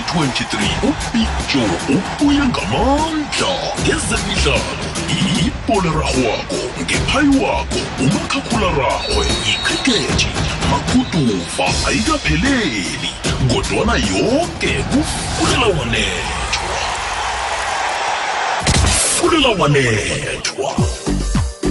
[0.00, 0.88] 2023.
[0.88, 4.86] Ubig joe ubuye ngamandla ngezemidlalo
[5.46, 10.26] ipolerarhwako ngephayi wakho umakhakhula-rarhwe ikhrikethi
[10.70, 13.10] maguduva ayikapheleli
[13.50, 16.76] kodwana yoke kufulela wanethwa
[19.16, 20.74] fulela wanethwa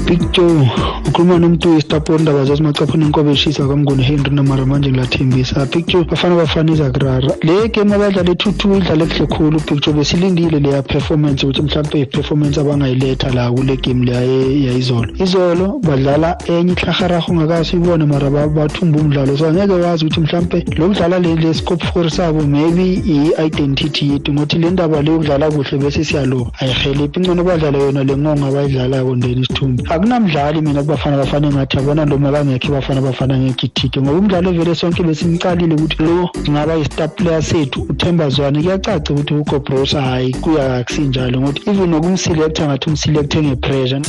[0.08, 0.70] Big Joe
[1.08, 5.66] ukhuluma nomuntu isitapo indaba zazimacaphuni inkobe eshisa kamnguni Henry namara manje ngilathembisa.
[5.66, 10.60] Big Joe bafana bafaniza kurara le game abadlala e2-2 idlale kuhle khulu Big Joe besilindile
[10.60, 15.80] leya performance ukuthi mhlawumbe i-performance abangayiletha la kule game leya yayizolo izolo.
[15.84, 19.38] Badlala enye ihlaharaho ngakasibone mara bathumba umdlalo.
[19.38, 24.58] So angeke wazi ukuthi mhlawumbe lo kudlala le scope for sabo maybe i-identity yethu ngothi
[24.58, 29.42] le ndaba le ukudlala kuhle bese siyaloba ayiheliphi ingcono badlala yona le ngonga abayidlalayo ndeni
[29.42, 34.76] isithumbe akunamdlali mina kubafana bafana ngathi abona lo makangekho bafana bafana ngegithike ngoba umdlalo vele
[34.76, 38.64] sonke besimcalile ukuthi lo ngaba yi-star player sethu uthemba zwane.
[38.64, 44.02] Kuyacaca ukuthi ugobrosa hayi kuya akusinjalo ngokuthi even nokumselekta ngathi umselekte ngepressure.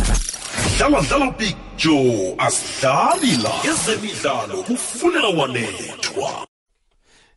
[0.78, 3.52] Dlala dlala big joe asidlali la.
[3.70, 6.55] Ezemidlalo kufunela wanethwa.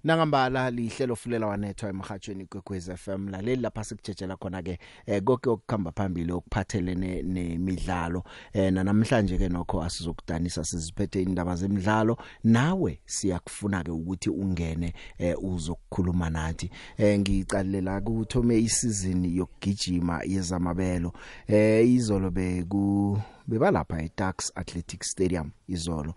[0.04, 5.92] Nangambala lihlelo fulela wanethwa emhathweni kwekwez FM laleli lapha sikujejela khona ke eh, konke okukhamba
[5.92, 8.24] phambili okuphathelene nemidlalo.
[8.54, 12.18] Eh, namhlanje ke nokho asizokudanisa siziphethe indaba zemidlalo.
[12.44, 16.70] Nawe siyakufuna ke ukuthi ungene eh, uzokukhuluma nathi.
[16.98, 21.14] Eh, ngicalela kuthome isizini yokugijima yezamabelo.
[21.48, 26.14] Eh, izolo beku bebalapha eTax Athletic Stadium izolo.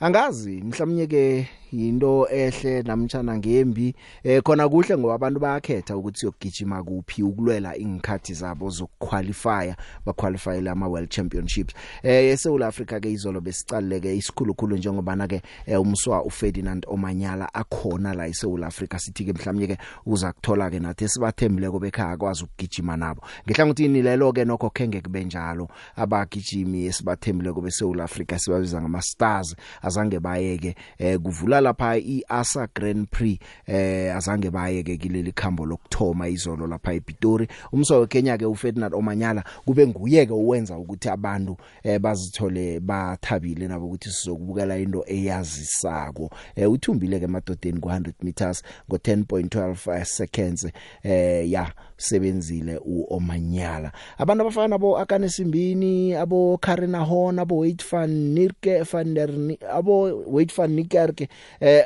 [0.00, 3.94] Angazi mhlawumnye ke into ehle namtjana ngembi
[4.24, 9.74] eh khona kuhle ngoba abantu bayakhetha ukuthi yokugijima kuphi ukulwela ingikhathi zabo zokuqualify
[10.06, 11.74] baqualify ama World Championships.
[12.02, 18.14] Eh eSouth Africa ke izolo besicaleke isikhulukhulu njengoba na ke eh, umswa uFerdinand Omanyala akhona
[18.14, 22.96] la eSouth Africa sithi ke mhlawumnye ke uza kuthola ke nathi sibathembile bekhaya akwazi ukugijima
[22.96, 23.22] nabo.
[23.46, 29.56] Ngihlangothini lelo ke nokho khenge kube njalo abagijimi esibathembile kube eSouth Africa sibabiza ngama stars
[29.86, 36.66] azange bayeke eh kuvula lapha iAsa Grand Prix eh azange bayeke kileli khambo lokthoma izolo
[36.66, 37.48] lapha ePitori.
[37.72, 44.10] Umso weKenya ke uFerdinand Omanyala kube nguyeke uwenza ukuthi abantu eh bazithole bathabile nabo ukuthi
[44.10, 46.30] sizokubukela into eyazisako.
[46.56, 50.66] Eh uthumbile ke emadodeni ku100 meters ngo 10.12 seconds
[51.02, 53.92] eh ya sebenzile uOmanyala.
[54.18, 59.30] Abantu abafana nabo akane simbini abo Karina Horn abo Wade van Nierke van der
[59.72, 61.28] abo Wade van Niekerk
[61.60, 61.84] eh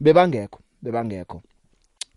[0.00, 1.42] bebangekho bebangekho.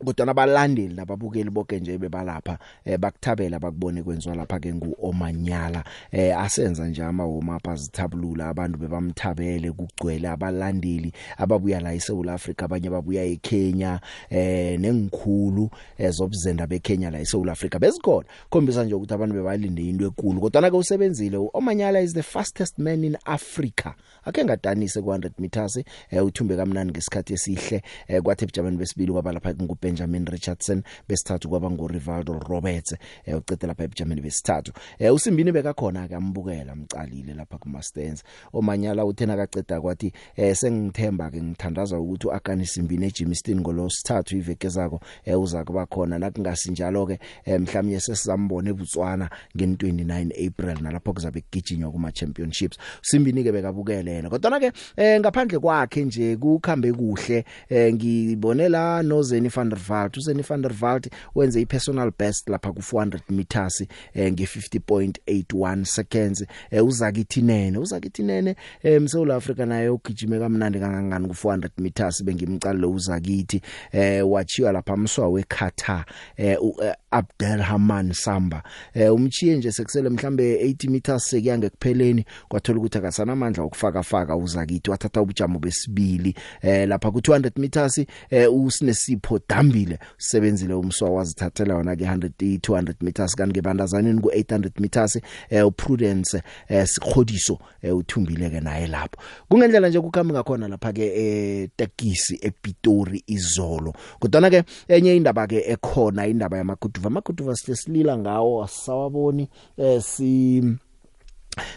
[0.06, 5.84] Kodwa nabalandeli nababukeli bonke nje bebalapha eh, bakuthabela bakubone kwenziwa lapha ke nguOmanyala.
[6.12, 12.64] Eh, asenza nje ama warm up azithabulula abantu bebamthabele kugcwele abalandeli ababuya la eSouth Africa
[12.64, 14.00] abanye babuya eKenya
[14.30, 18.28] eh nengikhulu ezobuzenda beKenya la eSouth Africa bezikhona.
[18.50, 22.80] Khombisa nje ukuthi abantu bebalinde into enkulu kodwa na ke usebenzile uOmanyala is the fastest
[22.80, 23.94] man in Africa.
[24.26, 25.78] Ake ngadanise ku100 meters
[26.12, 29.54] eh, uthumbe kamnandi ngesikhathi esihle eh, kwathi ebujameni besibili kwaba lapha
[29.96, 32.96] ngu Benjamin Richardson besithathu kwaba ngo Rivaldo Roberts
[33.26, 34.72] eh, ucede lapha ebujameni besithathu.
[35.00, 38.24] Eh, usimbini bekakhona ke ambukela mcalile lapha ku Masters
[38.54, 45.00] omanyala uthena kaceda kwathi eh, sengithemba ke ngithandaza ukuthi uakani simbini eJimston ngolosithathu iveke zako
[45.26, 46.20] eh, uza kuba khona.
[46.20, 53.52] Nakungasinjalo ke eh, mhlawumnye sesizambona eBotswana nge29 April nalapho kuzabe kugijinywa kuma championships simbini ke
[53.52, 57.46] bekabukele yena kodwa ke eh, ngaphandle kwakhe nje kukhambe kuhle.
[57.70, 62.72] Eh, ngibone la noZeni van der Walt uZeni van der Walt wenze ipersonal best lapha
[62.74, 63.82] ku 400 meters
[64.14, 66.46] eh, nge 50.81 seconds.
[66.72, 72.24] Eh, uzakithi nene uzakithi nene eh, mSouth Africa naye ugijime kamnandi kangangani ku 400 meters
[72.24, 76.06] bengimcala uzakithi eh, wachiwa lapha mswa weKatar
[76.38, 78.64] eh, uh, Abdelrahman Samba.
[78.94, 84.36] Eh, umchiye nje sekusele mhlambe 80 meters sekuya ngekupheleni kwathola ukuthi akasana amandla okufaka faka
[84.36, 86.36] uzakithi wathatha ubujamo besibili.
[86.62, 87.98] Eh, lapha ku 200 meters
[88.30, 93.36] eh, usinesipho dambile usebenzile umswa wazithathela yona ke 100 200 meters.
[93.36, 95.20] Kanti ngebandazaneni ku 800 meters
[95.50, 99.18] eh, uPrudence eh, sikhodiso eh, uthumbile ke naye lapho.
[99.50, 103.94] Kungendlela nje kukhamba ngakhona lapha ke eh, tekisi ePitori izolo.
[104.20, 107.08] Kodwa ke enye indaba ke ekhona indaba yamaguduva.
[107.08, 110.64] Amaguduva silesilila ngawo asawaboni eh, si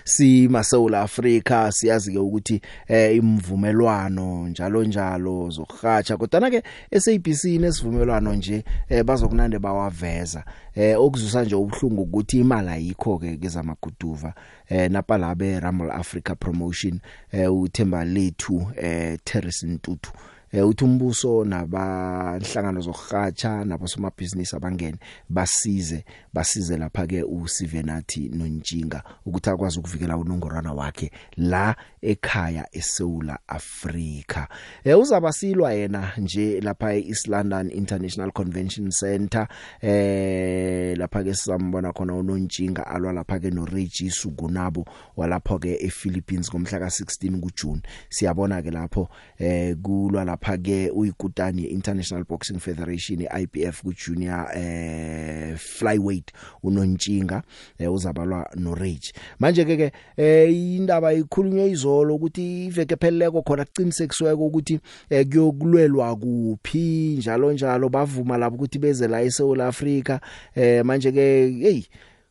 [0.04, 6.62] si maSouth Africa siyazi ke ukuthi eh imvumelwano njalo njalo zokuhatsha kodwa ke
[7.00, 10.44] SABC nesivumelwano nje eh bazokunande bawaveza.
[10.74, 14.34] Eh okuzusa nje ubhlungu ukuthi imali ayikho ke kezamaguduva
[14.68, 17.00] eh napa labe Rumble Africa Promotion
[17.32, 20.10] eh uThemba lethu eh Terrace Ntutu
[20.52, 24.98] eh uthi umbuso nabahlangano zokuhatsha nabosomabhizinisi abangene
[25.28, 31.10] basize basize lapha ke uSivenathi noNtshinga ukuthi akwazi ukuvikela unongorwana wakhe.
[31.36, 34.46] La ekhaya eSouth Africa
[34.84, 39.48] eh uzabasilwa yena nje lapha eEast London International Convention Center.
[39.82, 44.84] Eh lapha ke sambona khona uNontshinga alwa lapha ke noReggie Sugunabo
[45.16, 47.82] walapho ke ePhilippines ngomhla ka16 kuJune.
[48.08, 49.08] Siyabona ke lapho
[49.38, 57.42] eh kulwa lapha ke uyikutani International Boxing Federation IBF ku junior eh flyweight uNontshinga
[57.78, 64.46] eh, uzabalwa noRage manje ke ke eh indaba ikhulunywe izolo ukuthi iveke pheleleko khona kuqinisekisiweko
[64.46, 64.80] ukuthi
[65.10, 67.88] eh, kuyokulwelwa kuphi njalo njalo.
[67.88, 70.20] Bavuma lapho ukuthi beze la eSouth Africa
[70.54, 71.26] eh manje ke
[71.62, 71.82] hey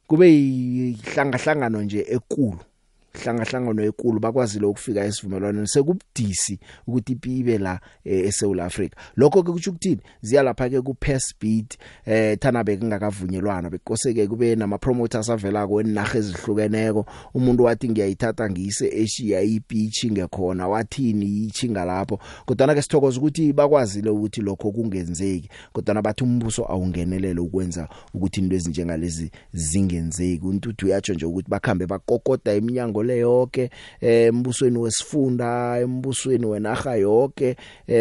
[0.07, 2.59] kube ihlanga hlangano nje ekulu.
[3.23, 5.67] Hlangahlangano ekulu bakwazile ukufika esivumelwaneni.
[5.67, 10.01] Sekubudisi ukuthi ipibe la eSouth Africa lokho ke kuthi ukuthini?
[10.21, 13.69] Ziya lapha ke ku pass speed eh thana bekungakavunyelwana.
[13.69, 17.05] Bekoseke kube nama promoters avela ko enaga ezihlukeneko.
[17.33, 20.67] Umuntu wathi ngiyayithatha ngiyise eShiya ibeach ngekhona.
[20.67, 25.49] Wathini ichinga lapho kodwa ke sithokoza ukuthi bakwazile ukuthi lokho kungenzeki.
[25.73, 30.45] Kodwa bathi umbuso awungenelele ukwenza ukuthi into ezinjengalezi zingenzeki.
[30.45, 33.69] Untuthu uyatsho nje ukuthi bakhambe bakokoda eminyango le yonke
[34.01, 37.55] embusweni wesifunda embusweni wenaga yonke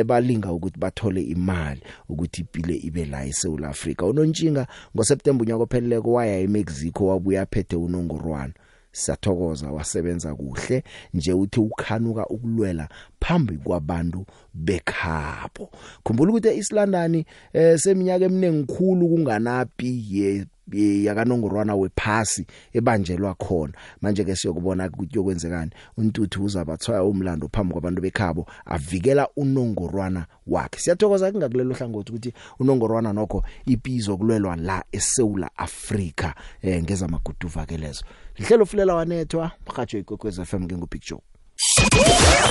[0.06, 4.66] balinga ukuthi bathole imali ukuthi ipile ibe la eSouth Africa uNontshinga
[4.96, 8.52] ngoSeptember unyaka opheleleko waya eMexico wabuya phethe unongorwana.
[8.92, 10.82] Siyathokoza wasebenza kuhle
[11.14, 12.88] nje uthi ukhanuka ukulwela
[13.20, 15.70] phambi kwabantu bekhabo.
[16.04, 23.72] Khumbula ukuthi eEast London eh seminyaka eminingi khulu kunganapi ye yakanongorwana wephasi ebanjelwa khona.
[24.00, 30.80] Manje ke siyokubona ukuthi yokwenzekani untuthu uzabathwaya umlando phambi kwabantu bekhabo avikela unongorwana wakhe.
[30.80, 36.32] Siyathokoza kungakulelo hlangothi ukuthi unongorwana nokho ipizo kulwelwa la eSouth Africa
[36.62, 38.04] eh ngeza maguduva ke lezo.
[38.36, 41.20] Lihlelo fulela wanethwa mhajo ikokwez FM ngengupicture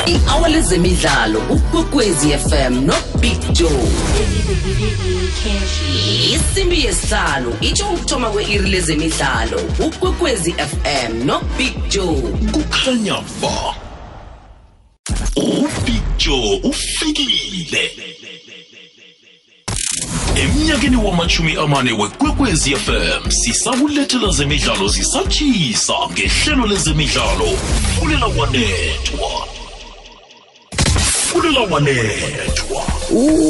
[0.05, 3.87] ihour lezemidlalo ukwekwezi FM no Big Joe.
[6.35, 12.21] Isimbi yesihlalo itsho ukuthoma kwe-iri lezemidlalo ukwekwezi FM no Big Joe.
[12.51, 13.75] Kukhanya ba?
[15.35, 17.91] Upicture ufikile.
[20.35, 27.47] Emnyakeni wamachumi amane wekwekwezi fm sisakulethela zemidlalo zisatshisa ngehlelo lezemidlalo.
[27.99, 29.47] Fulela wanethwa
[31.35, 32.83] fulela wanethwa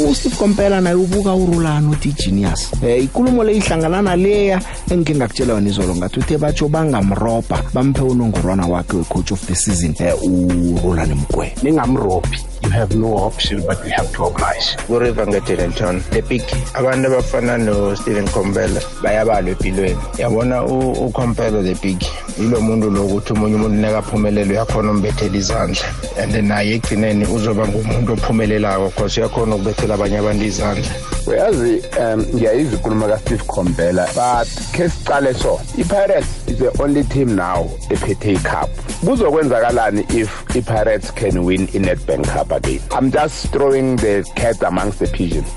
[0.10, 2.72] uSteve Kompela naye ubuka urulana uthi genius.
[2.84, 4.62] Eh ikulumo le ihlanganana leya
[4.92, 9.96] engike ngakutshela yona izolo ngathi uthe batsho bangamropa bamphe unongorwana wakhe wecoach of the season
[10.00, 11.56] eh urulana mgwe.
[11.64, 14.76] Ningamrophi you have no option but you have to oblige.
[14.88, 16.42] Kuriva ngedenelton the big
[16.74, 20.00] abantu abafana no-stephen compela bayabalwa empilweni.
[20.18, 22.00] Yabona ucompela the big
[22.38, 25.86] yilo muntu lokuthi omunye umuntu nekaphumelele uyakhona umbethela izandla.
[26.18, 31.15] And naye ekugcineni uzoba ngumuntu ophumelelayo cause uyakhona ukubethela abanye abantu izandla.
[31.28, 37.36] Uyazi um ngiyayiza ikhuluma kasteve compela but khe sicale so i-pirates is the only team
[37.36, 38.70] now ephethe icup.
[39.06, 42.80] Kuzokwenzakalani if i-pirates can win i-netbank cup again?
[42.92, 45.48] I'm just throwing the cat amongst the pigeons.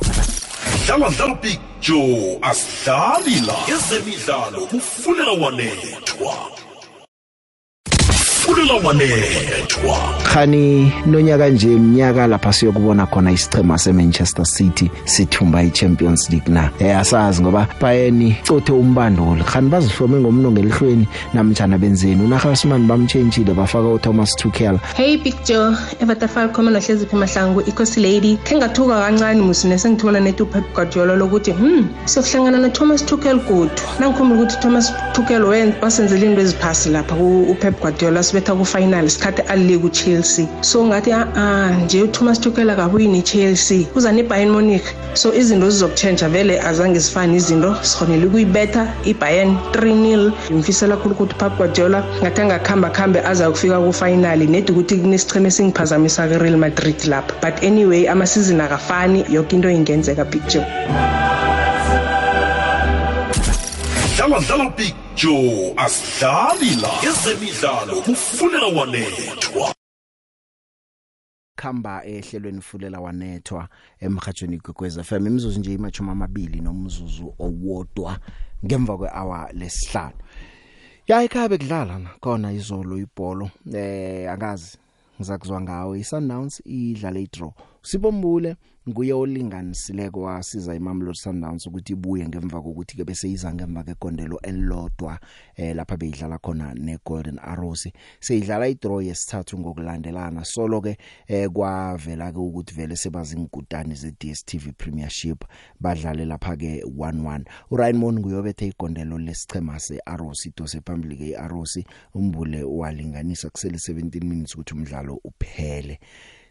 [0.86, 3.54] Dlala picture asidlali la.
[3.68, 6.67] Ezemidlalo kufulela wanethwa.
[8.48, 16.52] Fulela wanethwa khani nonyaka nje iminyaka lapha siyokubona khona isichema seManchester City sithumba iChampions League
[16.54, 16.70] na.
[16.78, 22.24] Eh asazi ngoba Bayern cothe umbandoli khani bazihlome ngomnongo elihlweni namtjana benzeni.
[22.24, 24.78] uNagelsmann bamchangile bafaka uThomas Tuchel.
[24.96, 28.36] Hey Big Joe Everton Falcon nohlezi phi mahlangu iCoast Lady.
[28.44, 34.40] Ke ngathuka kancane musi nesengithola netu Pep Guardiola lokuthi hmm sokuhlangana noThomas Tuchel kudu nangikhumbula
[34.40, 35.44] ukuthi Thomas Tuchel
[35.82, 40.46] wasenzela into eziphasi lapha uPep Guardiola sibetha ku final isikhathi ali ku Chelsea.
[40.62, 43.86] So ngathi ah nje uThomas Tuchel akabuyini Chelsea?
[43.96, 44.84] Uza neBayern Munich.
[45.14, 47.74] So izinto zizokuchange vele azange sifane izinto.
[47.82, 53.92] Sikhonele ukuyibetha iBayern 3-0 ngimfisela kakhulu ukuthi Pep Guardiola ngathi angakhamba khambe aza kufika ku
[53.92, 57.34] final nedi ukuthi kunesicheme singiphazamisa ke Real Madrid lapha.
[57.42, 59.24] But anyway ama season akafani.
[59.28, 60.64] Yonke into ingenzeka picture
[64.28, 69.74] dlala dlala picture asidlali la ezemidlalo kufulela wanethwa.
[71.56, 73.68] Khamba ehlelweni fulela wanethwa
[74.00, 78.18] emhathweni kwekweza FM imizuzu nje imachuma amabili nomzuzu owodwa
[78.64, 80.18] ngemva kwehour lesihlanu.
[81.06, 84.78] Ya ekhaya bekudlala khona izolo ibhola eh akazi
[85.16, 87.52] ngizakuzwa ngawe iSundowns idlala idraw.
[87.82, 88.56] Sibombule
[88.88, 95.18] nguye olinganisileko wasiza iMamelodi Sundowns ukuthi ibuye ngemva kokuthi ke bese iza ngemva kegondelo elilodwa
[95.56, 97.88] eh lapha beyidlala khona neGolden Arrows.
[98.20, 100.44] Seyidlala idraw yesithathu ngokulandelana.
[100.44, 105.44] Solo ke eh kwavela ke ukuthi vele sebazingudani ze DStv Premiership
[105.80, 111.78] badlale lapha ke 1-1 uRaymond nguyobethe igondelo lesichema seArrows idose phambili ke iArrows
[112.14, 116.00] umbule walinganisa kusele 17 minutes ukuthi umdlalo uphele.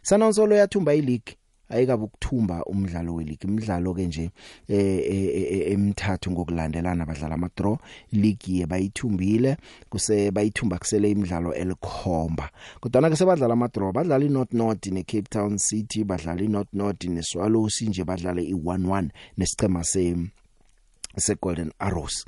[0.02, 1.36] Sanonsolo yathumba ileague.
[1.68, 3.48] Ayikabe ukuthumba umdlalo weleague.
[3.48, 4.30] Imidlalo ke nje
[4.68, 7.76] eh emithathu ngokulandelana badlala ama draw
[8.12, 9.56] league bayithumbile
[9.90, 12.50] kuse bayithumba kusele imidlalo elikhomba.
[12.80, 17.04] Kodwa ke sebadlala ama draw badlala iNorth North ne Cape Town City badlala iNorth North
[17.04, 20.16] ne Swallows nje badlala i11 nesicema se
[21.16, 22.24] se Golden Arrows.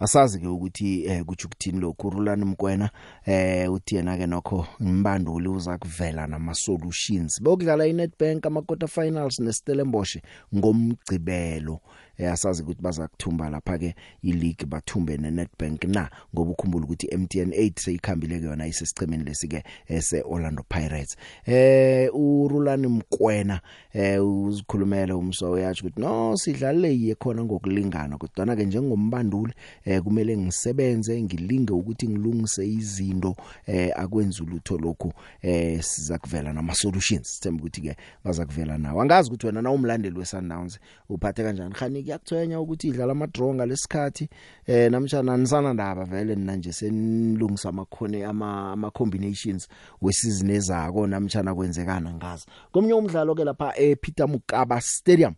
[0.00, 2.10] Asazi ke ukuthi eh kuthi ukuthini lokhu?
[2.10, 2.90] Rulani Mkwena
[3.26, 9.40] eh uthi yena ke nokho imbanduli uza kuvela nama solutions bokudlala iNetbank ama quarter finals
[9.40, 10.16] neStellenbosch
[10.56, 11.80] ngomgcibelo
[12.20, 17.50] eh asazi ukuthi baza kuthumba lapha ke ileague bathumbe neNetbank na ngoba ukhumbula ukuthi MTN
[17.50, 21.16] 8 seyikhambile ke yona isesicemeni lesike ese Orlando Pirates.
[21.46, 23.60] Eh uRulani Mkwena
[23.92, 29.52] eh uzikhulumela umso yathi ukuthi no sidlale yiye khona ngokulingana kodwa ke njengombanduli
[29.84, 33.36] eh kumele ngisebenze ngilinge ukuthi ngilungise izinto
[33.66, 35.12] eh akwenza ulutho lokhu
[35.42, 39.02] eh siza kuvela nama solutions sithemba ukuthi ke baza kuvela nawo.
[39.02, 41.74] Angazi ukuthi wena na umlandeli weSundowns uphathe kanjani?
[41.74, 44.28] Khani kuyakuthwenya ukuthi idlala ama draw ngalesikhathi
[44.66, 49.68] eh namtjana nisana ndaba vele nina nje senilungisa amakhone ama ama combinations
[50.02, 55.34] wesizini ezako namtjana kwenzekana ngazi komnye umdlalo ke lapha ePeter Mokaba Stadium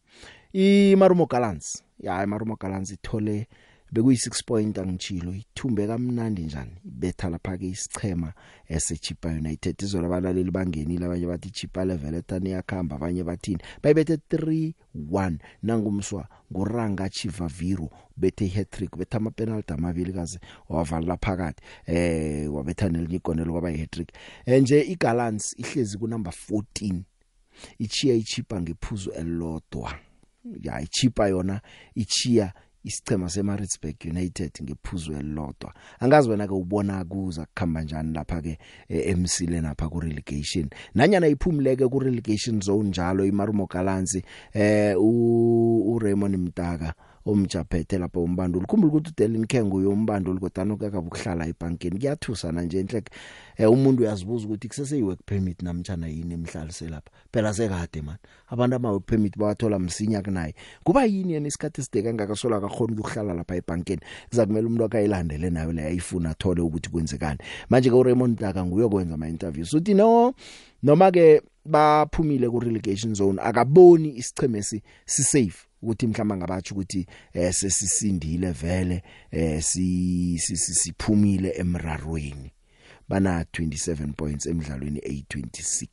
[0.53, 3.49] iMarumo Gallants ya iMarumo Gallants ithole
[3.93, 6.71] bekuyi 6 point angitshilo ithumbe kamnandi njani?
[6.85, 8.33] Ibetha lapha ke isichema
[8.69, 9.83] eseChipa United.
[9.83, 13.63] Izolo abalaleli bangenile abanye bathi Chipa level etani yakhamba abanye bathini?
[13.83, 22.55] Bayibethe 3-1 nangumswa nguranga Chivaviro bethe hat-trick betha ama penalty amabili kaze wavala phakathi eh
[22.55, 24.13] wabetha nelinye igonelo kwaba hat-trick
[24.47, 27.01] nje iGallants ihlezi ku number 14
[27.79, 29.95] ichiya ichipa ngephuzu elilodwa.
[30.61, 31.61] Ya ichipa yona
[31.95, 32.53] ichiya
[32.85, 35.75] isichema seMaritzburg United ngephuzu elilodwa.
[36.01, 38.59] Angazi wena ke ubona kuza kukhamba njani lapha ke
[38.89, 44.19] eMsile napha ku relegation nanyana iphumuleke ku relegation zone njalo iMarumo Gallants
[44.53, 46.95] eh u Raymond Mtaka
[47.27, 48.67] omjaphethe lapha umbanduli.
[48.67, 53.03] Khumbula ukuthi uDelin Khengo uyombanduli kodwa nokakabe ukuhlala ebankeni kuyathusana nje enhle
[53.57, 58.17] eh umuntu uyazibuza ukuthi kusese i work permit namtjana yini emhlalise lapha phela sekade man.
[58.49, 60.55] Abantu ama work permit bawathola msinya kunaye.
[60.85, 65.73] Kuba yini yena isikhathi eside kangaka sola akakhona ukuhlala lapha ebankeni kuzakumela umuntu akayilandele nayo
[65.73, 67.39] le ayifuna athole ukuthi kwenzekani.
[67.71, 70.35] Manje ke uRaymond Daka nguye kwenza ama interviews uthi no
[70.83, 77.53] noma ke baphumile ku relegation zone akaboni isichemesi si safe ukuthi mhlamba ngabathi ukuthi eh
[77.53, 82.53] sesisindile vele eh si siphumile emrarweni.
[83.09, 85.89] Bana 27 points emidlalweni A26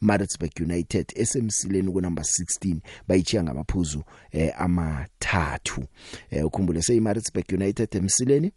[0.00, 2.76] Maritzburg United esemsileni ku number 16
[3.08, 5.84] bayichiya ngamaphuzu eh amathathu.
[6.30, 8.52] Eh ukhumbule sey Maritzburg United emsileni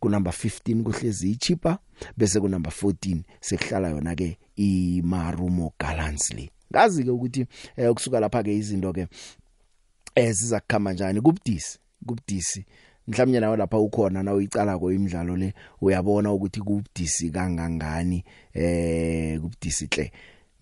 [0.00, 1.78] ku number 15 kuhlezi ichipa
[2.16, 8.20] bese ku number 14 sekuhlala yona ke iMarumo Gallants le ngazi ke ukuthi eh, kusuka
[8.20, 9.06] lapha ke izinto ke
[10.14, 11.20] eziza kukhamba njani?
[11.20, 12.66] Kubudisi kubudisi.
[13.08, 18.24] Mhlawumnye nawe lapha ukhona na uyicala ko imidlalo le uyabona ukuthi kubudisi kangangani?
[18.54, 20.12] Eh kubudisi hle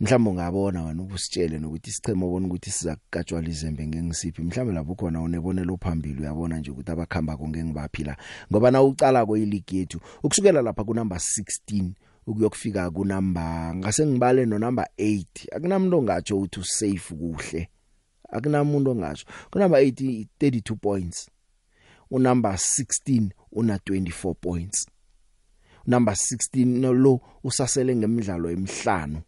[0.01, 4.43] mhlawumbe ungabona wena ubusitshele nokuthi isicheme ubona ukuthi siza kukatshwa izembe ngengisiphi.
[4.43, 8.17] Mhlawumbe lapho khona unebonelo phambili uyabona nje ukuthi abakhamba konke ngibaphila
[8.51, 11.93] ngoba na ucala ko ileague yethu ukusukela lapha ku number 16
[12.27, 17.69] ukuyokufika ku number ngase ngibale no number 8 akunamuntu ongatsho ukuthi usafe kuhle.
[18.33, 21.31] Akunamuntu ongatsho ku number 8 32 points
[22.11, 24.87] unumber 16 una 24 points
[25.87, 29.23] number 16 no lo usasele ngemidlalo emihlanu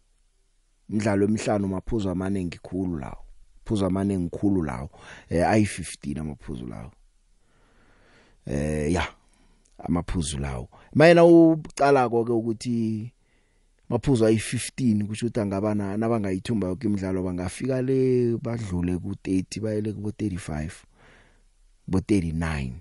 [0.89, 3.23] imidlalo emihlanu maphuzu amaningi khulu lawo
[3.65, 4.89] phuzu amaningi khulu lawo
[5.29, 6.91] eh ayi 15 amaphuzu lawo
[8.45, 9.07] eh ya
[9.83, 10.69] amaphuzu lawo.
[10.93, 13.12] Mayena ucala konke ukuthi
[13.93, 19.93] maphuzu ayi 15 kusho ukuthi angabana nabangayithumba yonke imidlalo bangafika le badlule ku 30 bayele
[19.93, 20.69] ku 35
[21.87, 22.71] bo 39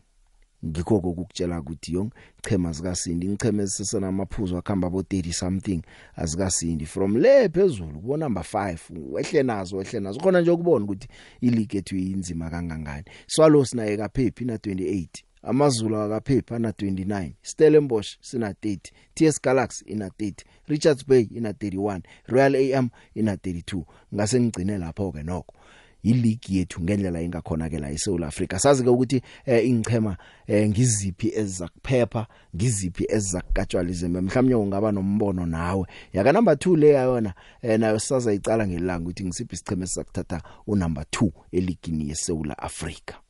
[0.64, 2.10] ngikho kokukutshela ukuthi yong
[2.42, 5.82] chema zikasindi ngicheme sesena amaphuzu akhamba bo 30 something
[6.16, 6.86] azikasindi.
[6.86, 8.78] From le phezulu kubo number 5
[9.12, 10.20] wehle nazo wehle nazo.
[10.20, 11.08] Khona nje ukubona ukuthi
[11.40, 13.04] ileague ethu inzima kangangani.
[13.26, 15.06] Swallows naye kaphephi na 28
[15.42, 18.78] amazulu akaphepha ana 29 Stellenbosch sina 30
[19.14, 20.32] TS Galaxy ina 30
[20.72, 25.54] Richards Bay ina 31 Royal AM ina 32 ngase ngicine lapho ke nokho.
[26.02, 31.32] Ileague yethu ngendlela engakhona ke la eSouth Africa sazi ke ukuthi eh, ingchema eh, ngiziphi
[31.34, 32.26] ezizakuphepha
[32.56, 35.86] ngiziphi ezizakukatshwalizeme mhlawumnye ungaba nombono nawe.
[36.12, 41.04] Yaka number 2 le yona eh, nayo saza icala ngelanga ukuthi ngisiphi isicheme esizakuthatha unumber
[41.04, 43.21] 2 eligini yeSouth Africa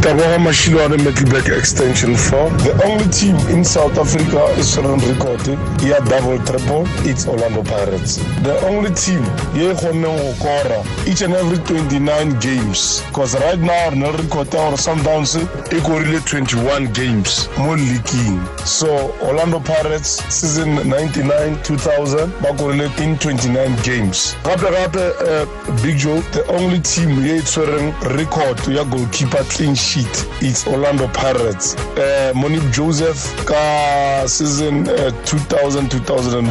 [0.00, 2.50] Taboga Mashilwane Metalback Extension 4.
[2.62, 5.46] The only team in South Africa is Sharon Record.
[5.82, 6.84] Yeah, double triple.
[7.08, 8.16] It's Orlando Pirates.
[8.42, 9.22] The only team
[9.54, 13.02] ye go kora each and every 29 games.
[13.08, 18.40] Because right now no record or Sundowns e korile 21 games mo leaguing.
[18.64, 24.34] So Orlando Pirates season 99 2000 ba korile in 29 games.
[24.44, 25.46] Gape gape uh,
[25.82, 30.26] Big Joe the only team ye tshwereng record ya goalkeeper clean sheet.
[30.42, 31.76] It's Orlando Pirates.
[31.96, 36.42] Uh, Monique Joseph ka season uh, 2000 2001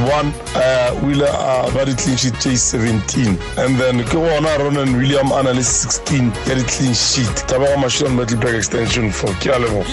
[0.55, 5.31] uh, wile uh, ba di clean sheet tse 17 and then ke gona Ronan William
[5.35, 7.35] ana le 16 ya di clean sheet.
[7.51, 9.85] Taba ga machine metal back extension for ke a leboga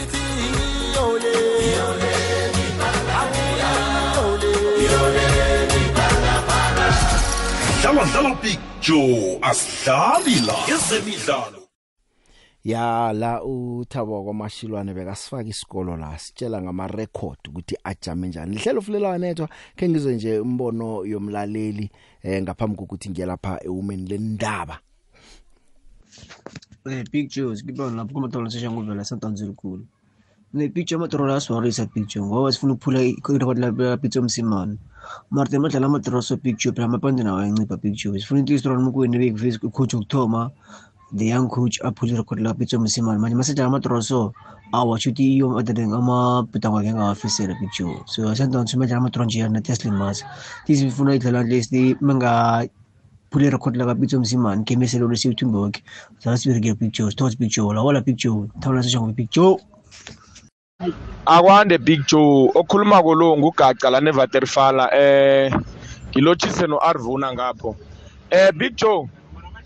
[7.83, 11.69] dlala dlala picture asidlali la ezemidlalo.
[12.65, 18.57] Ya la uthabo kwamashilwane bekasifaka isikolo la sitshela ngama record ukuthi ajame njani.
[18.57, 21.91] Lihlelo fulela wanethwa ke ngizwe nje umbono yomlaleli
[22.23, 24.79] eh ngaphambi kokuthi ngiyelapha ewomeni lendaba.
[26.91, 29.87] Eh pictures kibona lapho kuma dola sesha nguvela santanzi likhulu.
[30.55, 32.23] Ne picture amatoro la swarisa picture.
[32.25, 34.79] Ngoba sifuna ukuphula irecord la picture msimani
[35.31, 38.19] marte madlala amatoro so picture phela amapande nawo ayancipha picture.
[38.21, 40.51] Sifuna into istrong mukweni bekuvisa coach ukuthoma
[41.15, 44.33] the young coach aphule record la picture msimani manje masedlala amatoro so
[44.73, 48.03] awa chuti iyo adeleng amapita kwakhe angawafisela picture.
[48.07, 50.25] So santanzi madlala amatoro nje na teslim mas
[50.67, 52.69] tisifuna idlala at least menga
[53.31, 55.83] phule record la ka pitso msimane ke meselo le se tumboke
[56.19, 58.49] sa se bereke picture stores picture la wala picture.
[58.61, 59.57] Thawula se shango picture.
[61.27, 65.53] Akwande big joe okhuluma lo ngugaca la nevaterfala eh
[66.11, 67.77] ngilotshise no-arvuna ngapho.
[68.31, 69.09] Eh big joe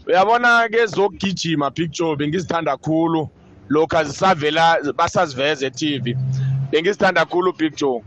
[0.06, 3.28] uyabona ke zokugijima big joe bengizithanda khulu
[3.68, 6.14] lokhu azisavela basaziveza e-tv
[6.70, 8.02] bengizithanda khulu big joe.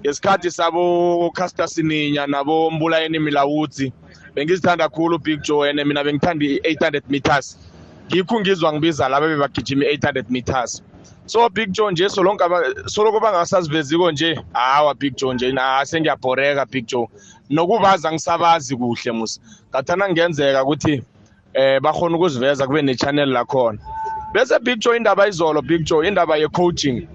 [0.00, 3.92] Ngesikhathi sabo caster sininya nabo mbulayeni milawudzi
[4.34, 7.58] bengizithanda khulu big joe and mina bengithanda i-800 meters.
[8.08, 10.82] Ngikho ngizwa ngibiza laba bebagijima i-800 meters.
[11.26, 12.44] So big joe nje solonke
[12.86, 17.08] soloko bangasaziveziko nje hawa big joe nje na sengiyabhoreka big joe
[17.50, 19.40] nokubaza ngisabazi kuhle musa.
[19.70, 21.02] Ngathana ngenzeka ukuthi
[21.54, 23.78] eh bakhona ukuziveza kube ne-channel lakhona.
[24.32, 27.06] Bese big joe indaba izolo big joe indaba ye-coaching.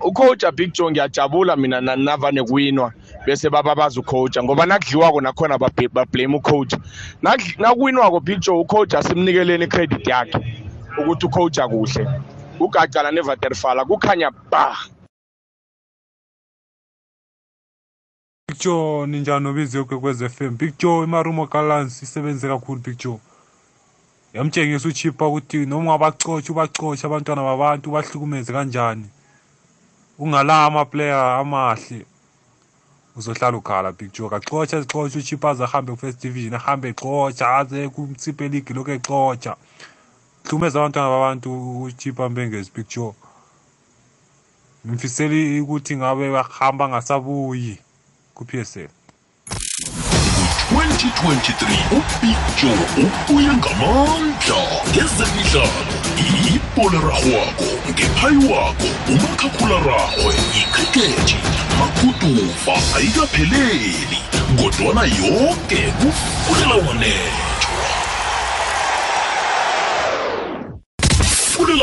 [0.00, 2.92] Ucoacha big joe ngiyajabula mina navane kuwinwa.
[3.26, 5.58] Bese bababaza ucoacha ngoba nakudliwako nakhona
[5.92, 6.74] bablame ucoach
[7.58, 10.38] nakuwinwako big joe ucoach asimnikeleni icredit yakhe
[10.98, 12.08] ukuthi ucoacha kuhle.
[12.60, 14.76] Ugacala nevaterfala kukhanya ba.
[18.48, 23.18] Picture ninjani obiziwe kwekwez FM picture imarumo kalance isebenze kakhulu picture
[24.34, 29.06] yamtshengisa uchipa ukuthi noma ungabacotsha ubacotsha abantwana babantu bahlukumeze kanjani?
[30.18, 32.06] Ungala amaplayer amahle
[33.16, 38.74] uzohlala ukhala picture kaxotsha zixotsha uchipa aze ahambe ku-first division ahambe exotsha aze kumtsipe league
[38.74, 39.56] lokhu exotsha.
[40.44, 43.12] Hlumeza abantwana babantu uchipa mbengezi picture
[44.86, 47.78] ngimfiseli ukuthi ngabe bahamba ngasabuyi
[48.34, 48.90] ku-PSL
[50.70, 55.95] 2023 ubig joe ubuye ngamandla ngezemidlalo.
[56.54, 61.36] Ipolerarhwako ngephayiwako umakhakhula-rarhwe ikhrikethi
[61.78, 64.18] maguduva ayikapheleli
[64.58, 67.55] kodwana yonke kufulela wanethwa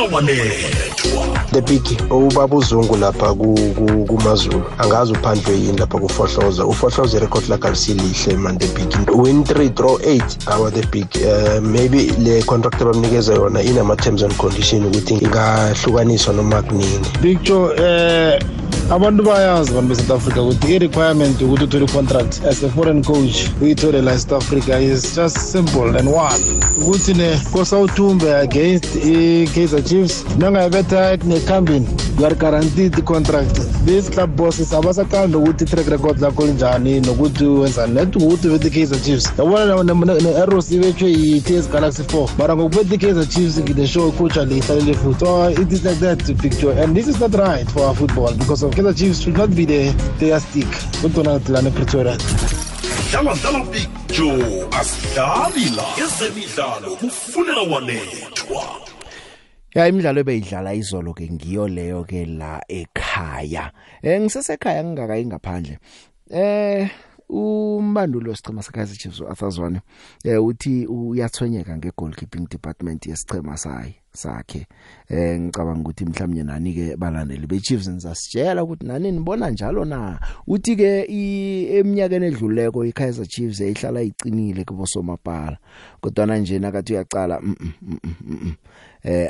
[0.10, 4.64] fulela wanethwa the big ubaba uzungu lapha ku- ku- kumazulu.
[4.78, 6.66] Angazi uphandlwe yini lapha kufohloza.
[6.66, 9.16] Ufohloza irecord lakhe alisilihle man the big.
[9.16, 11.06] Win 3 draw 8 awa the big.
[11.16, 17.06] Uh, maybe le contract abamnikeza yona inama-terms and condition ukuthi ingahlukaniswa noma kunini.
[17.22, 18.40] Picture eh
[18.90, 24.02] abantu bayazi abantu be-south africa ukuthi i-requirement ukuthi uthole i-contract as a foreign coach uyithole
[24.02, 26.44] la e-south africa is just simple and one.
[26.82, 31.88] Ukuthi ne kosa uthumbe against i-kaizer chiefs nangayibetha nekhambini
[32.20, 37.94] you are guaranteed i-contract these club bosses abasathanda ukuthi i-track record lakho linjani nokuthi wenzani
[37.94, 39.32] net ukuthi ubethe i-kaizer chiefs.
[39.38, 44.94] Yabona ne-arrows ibethwe yi-ts galaxy four mara ngokubetha i-kaizer chiefs ngide show ikhutshwa le ihlalele
[44.94, 45.24] futhi.
[45.24, 46.72] So it is like that picture.
[46.72, 49.66] And this is not right for our football because of kaizer chiefs should not be
[49.66, 50.68] the player stick
[51.02, 52.18] kudonald lana epretoria
[53.12, 54.68] dlala dlala picture.
[54.80, 55.86] Asidlali la.
[56.06, 58.93] Ezemidlalo kufunela wanethwa.
[59.74, 63.72] Ya imidlalo ebeyidlala izolo ke ngiyo leyo ke la ekhaya.
[64.02, 65.80] Eh ngisesekhaya ngingakayi ngaphandle.
[66.30, 66.90] Eh
[67.30, 69.82] umbandulo wesichema seKaizer Chiefs uArthur Zwane
[70.24, 74.68] eh uthi uyathonyeka ngegoalkeeping department yesichema sayi sakhe.
[75.10, 80.20] Eh ngicabanga ukuthi mhlawumnye nani ke balandeli beChiefs nizasitshela ukuthi nani nibona njalo na?
[80.48, 81.06] Uthi ke
[81.80, 85.58] eminyakeni edluleko iKaizer Chiefs eyihlala icinile kubo somapala
[86.02, 87.42] kodwa nje nakathi uyaqala
[89.04, 89.30] eh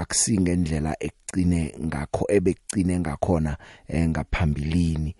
[0.00, 3.56] akusinge indlela ekucine ngakho ebekucine ngakhona
[3.92, 5.14] ngaphambilini.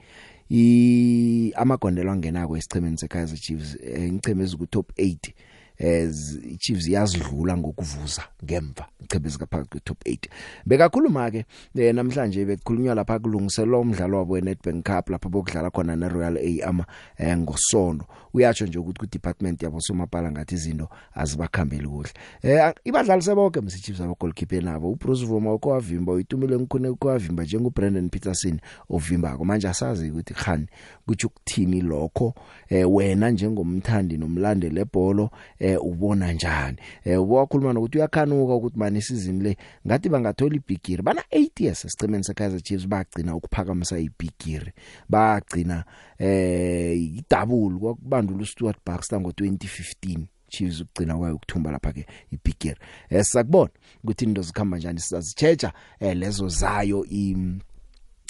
[0.50, 3.76] I amagondelo angenako esichemeni seKaizer Chiefs
[4.12, 5.32] ngicheme eziku top 8
[5.78, 10.18] as iChiefs yazidlula ngokuvuza ngemva ichebezi kaphakathi kwe top 8
[10.66, 11.44] bekakhuluma ke
[11.92, 16.82] namhlanje bekukhulunywa lapha kulungiselwa umdlalo wabo weNedbank Cup lapha bokudlala khona neRoyal AM
[17.18, 18.04] eh, ngosondo.
[18.34, 22.10] Uyatsho nje ukuthi ku department yabo somapala ngathi izinto azibakhambeli kuhle.
[22.42, 24.90] Eh ibadlali sebonke msiChiefs aba goalkeeper nabo.
[24.90, 28.60] uBruce Vuma okwavimba uyitumile ngikhune okwavimba njengoBrandon Peterson
[28.90, 29.44] ovimbako.
[29.44, 30.66] Manje asazi ukuthi khani
[31.06, 32.34] kuthi ukuthini lokho.
[32.68, 36.76] Eh wena njengomthandi nomlandeli lebhola eh ubona njani?
[37.04, 42.24] Eh ubakhuluma nokuthi uyakhanuka ukuthi manje isizini le ngathi bangathola ibigiri bana 8 years esicemeni
[42.24, 44.72] seKaizer Chiefs bagcina ukuphakamisa ibigiri
[45.08, 45.84] bagcina
[46.18, 53.70] eh idouble kwakubandula uStuart Baxter ngo2015 Chiefs ukugcina kwayo ukuthumba lapha ke ibigiri esakubona
[54.04, 57.36] ukuthi into zikhamba njani sizazichecha eh lezo zayo i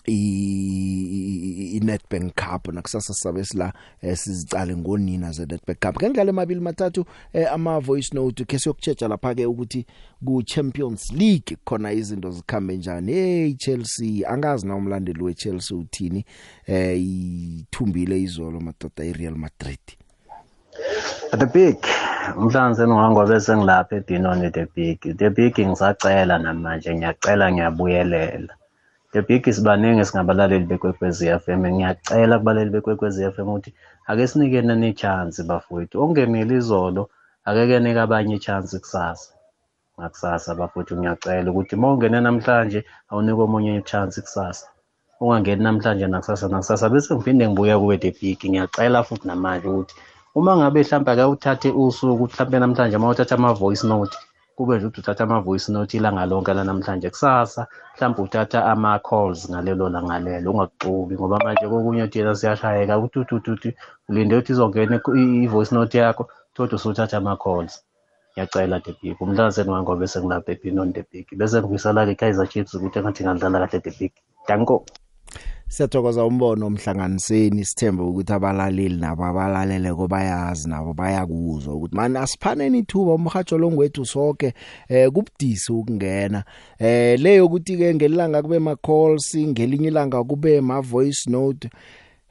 [0.06, 2.68] i Nedbank Cup.
[2.72, 5.96] Nakusasa sabe sila eh, sizicale ngonina ze Nedbank Cup.
[6.02, 9.86] Ngengale mabili mathathu eh, ama voice note ke siyokuchecha lapha ke ukuthi
[10.24, 13.12] ku Champions League khona izinto zikhambe njani.
[13.12, 16.24] Hey Chelsea angazi na umlandeli we Chelsea uthini
[16.66, 19.78] eh ithumbile izolo madoda iReal Madrid?
[21.30, 21.76] The big
[22.36, 25.00] umhlanze nongangobe sengilapha eDinoni the big.
[25.18, 28.54] The big ngisacela namanje ngiyacela ngiyabuyelela.
[29.12, 33.70] The big sibaningi singabalaleli bekwekwezi FM ngiyacela kubaleli bekwekwezi FM ukuthi
[34.06, 36.02] ake sinikene ni chance bafowethu.
[36.02, 37.02] Ongenile izolo
[37.44, 39.32] akeke nika abanye chance kusasa.
[39.98, 44.66] Ngakusasa bafowethu ngiyacela ukuthi mawungene namhlanje awunikwe omunye chance kusasa.
[45.20, 49.94] Ungangeni namhlanje nakusasa nakusasa bese ngiphinde ngibuya kuwe the big ngiyacela futhi namanje ukuthi
[50.34, 54.16] uma ngabe mhlawumbe ake uthathe usuku mhlawumbe namhlanje uma uthatha ama voice note
[54.56, 58.98] kube nje ukuthi uthatha ama voice note ilanga lonke la namhlanje kusasa mhlawumbe uthatha ama
[58.98, 63.70] calls ngalelo langa lelo ungaxubi ngoba manje kokunye uthi yena siyashayeka ukuthi uthi uthi
[64.08, 64.96] ulinde ukuthi izongena
[65.44, 66.24] i voice note yakho
[66.56, 67.72] kodwa usuthatha ama calls
[68.32, 72.98] ngiyacela the big umhlanzeni wangobe sengilapha epinon the big bese ngibisala ke Kaizer Chiefs ukuthi
[72.98, 74.12] engathi ngadlala kahle the big.
[74.48, 74.84] Danko.
[75.68, 83.14] Siyathokoza umbono omhlanganiseni sithemba ukuthi abalaleli nabo abalalele kobayazi nabo bayakuzwa ukuthi manje asiphaneni ithuba
[83.14, 84.54] umhajo longwethu sonke
[84.88, 86.44] eh kubudisi ukungena.
[86.78, 91.68] Eh leyo ukuthi ke ngelanga kube ma calls ngelinye ilanga kube ma voice note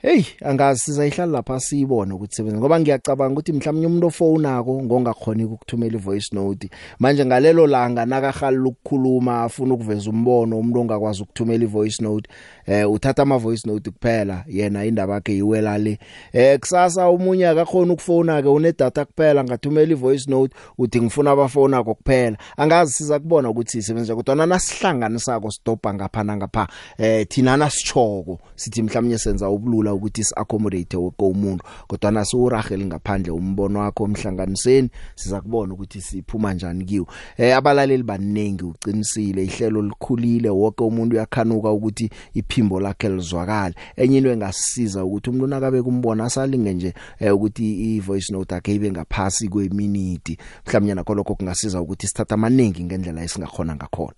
[0.05, 5.97] Hey angazi sizayihlala lapha siyibone ukuthi sebenza ngoba ngiyacabanga ukuthi mhlawumnye umuntu ofonako ngongakhoni ukuthumela
[5.97, 6.69] ivoice note.
[6.99, 12.29] Manje ngalelo langa nakahala ukukhuluma afuna ukuveza umbono umuntu ongakwazi ukuthumela ivoice note
[12.65, 15.99] eh uthatha ama voice note kuphela yena indaba yakhe iwela le.
[16.33, 21.83] Eh kusasa umunye akakhona ukufona ke une data kuphela ngathumela ivoice note uthi ngifuna abafona
[21.83, 22.37] kuphela.
[22.57, 29.17] Angazi siza kubona ukuthi sisebenza kodwa nasihlanganisako stoppa ngapha ngapha eh thina nasichoko sithi mhlawumnye
[29.17, 31.65] senza ubulula ukuthi si accommodate wonke umuntu.
[31.87, 37.07] Kodwa nasiurageli ngaphandle umbono wakho omhlanganiseni siza kubona ukuthi siphuma njani kiwo.
[37.37, 42.09] Eh abalaleli baningi uqinisile ihlelo likhulile wonke umuntu uyakhanuka ukuthi
[42.55, 47.99] iphimbo lakhe lizwakala enye into engasisiza ukuthi umuntu nakabe kumbona asalinge nje eh, ukuthi i
[47.99, 53.75] voice note akhe ibe ngaphasi kweminute mhlawumnye nakho lokho kungasiza ukuthi sithatha amaningi ngendlela esingakhona
[53.75, 54.15] ngakhona.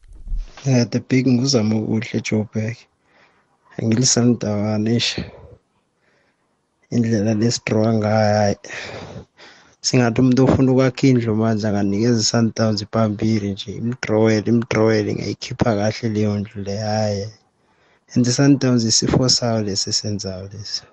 [0.65, 2.77] Eh the big nguzama ukuhle Joburg
[3.83, 5.19] ngilisandawana ish
[6.89, 8.55] indlela lesidraw ngayo
[9.81, 13.71] singathi umuntu ofuna ukwakha indlu manje akanikeza i-sundowns iphambili nje.
[13.81, 17.25] Imdrawele imdrawele ngayikhipha kahle leyo ndlu le hayi.
[18.15, 20.83] And i-sundowns isifo sayo lesi esenzayo lesi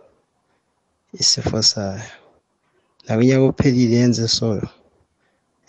[1.20, 2.02] isifo sayo
[3.06, 4.60] nakunyaka ophelile yenze so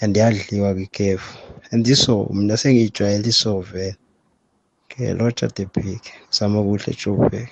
[0.01, 1.37] and yadliwa kwikhefu
[1.71, 3.95] and iso mina sengiyijwayele iso vele
[4.87, 7.49] ke lotsha the big zama kuhle Joburg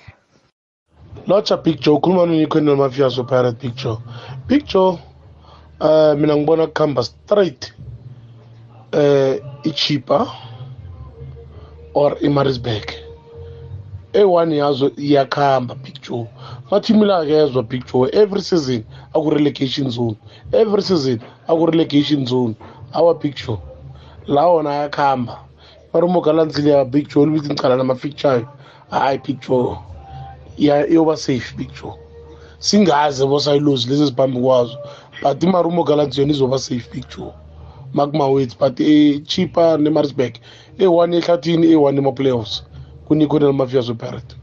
[1.26, 3.98] lotsha big joe ukhuluma nonikhonel mafias opirate big joe
[4.48, 4.98] big joe
[5.80, 7.72] uh mina ngibona kuhamba straight
[8.92, 10.26] eh ichipa
[11.94, 13.03] or imarisburg
[14.14, 16.26] e1 yazo iyakhamba big joe.
[16.70, 20.16] Mathimu la kezwa big joe every season aku relegation zone
[20.52, 22.54] every season aku relegation zone.
[22.92, 23.58] Awa big joe
[24.26, 25.38] la wona ayakhamba.
[25.92, 28.46] Marumo galanzile ya big joe libithi ngicala nama-ficture
[28.90, 29.76] hayi big joe
[30.58, 31.94] iyoba safe big joe.
[32.58, 34.78] Singaze bosayilozi lezi eziphambi kwazo
[35.22, 37.32] but imarumo galanzi yona izoba safe big joe.
[37.92, 40.34] Makumawethu but echipa nemarisburg
[40.78, 42.62] eyi-one ehlathini eyi-one ema-playoffs
[43.08, 44.36] kunikhona namafias weparrot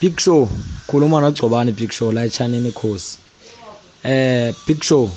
[0.00, 0.48] big show
[0.86, 3.18] khuluma nogcobani big show la etshanini khosi.
[4.04, 5.10] Eh big show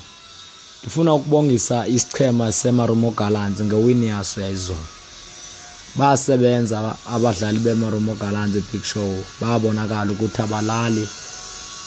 [0.84, 4.88] ngifuna ukubongisa isichema semarumo gallants ngewini yaso yayizolo.
[5.96, 11.08] Basebenza abadlali bemarumo gallants big show babonakala ukuthi abalali.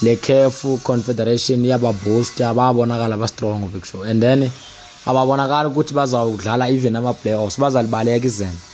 [0.02, 4.02] Le CAF Confederation yababooster babonakala ba strong big show.
[4.02, 4.50] And then
[5.06, 8.69] ababonakala ukuthi bazawudlala even ama playoffs bazalibaleka izembe.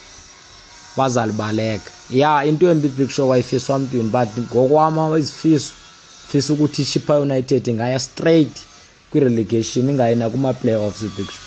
[0.97, 5.73] Bazalibaleka ya into embi big show wayifiswa mntwini but ngokwama izifiso
[6.29, 8.57] fisa ukuthi ichipa united ingaya straight
[9.11, 11.47] kwi-relegation ingayina kuma-playoffs big show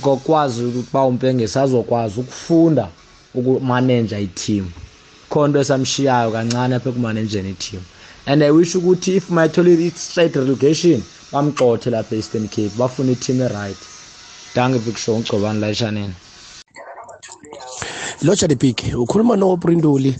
[0.00, 2.88] kokwazi ukuthi ba umpengesi azokwazi ukufunda
[3.34, 4.66] ukumaneja iteam.
[5.28, 7.82] Khonto esamshiyayo kancane apha ekumanenjeni iteam.
[8.26, 13.82] And i wish ukuthi if mayitholile i-straight relegation bamgxothe lapha e-eastern cape bafuna iteam e-right.
[14.54, 16.14] Danke big show ngicobani la eshaneni
[18.22, 20.14] lotsha the big ukhuluma nobrindoli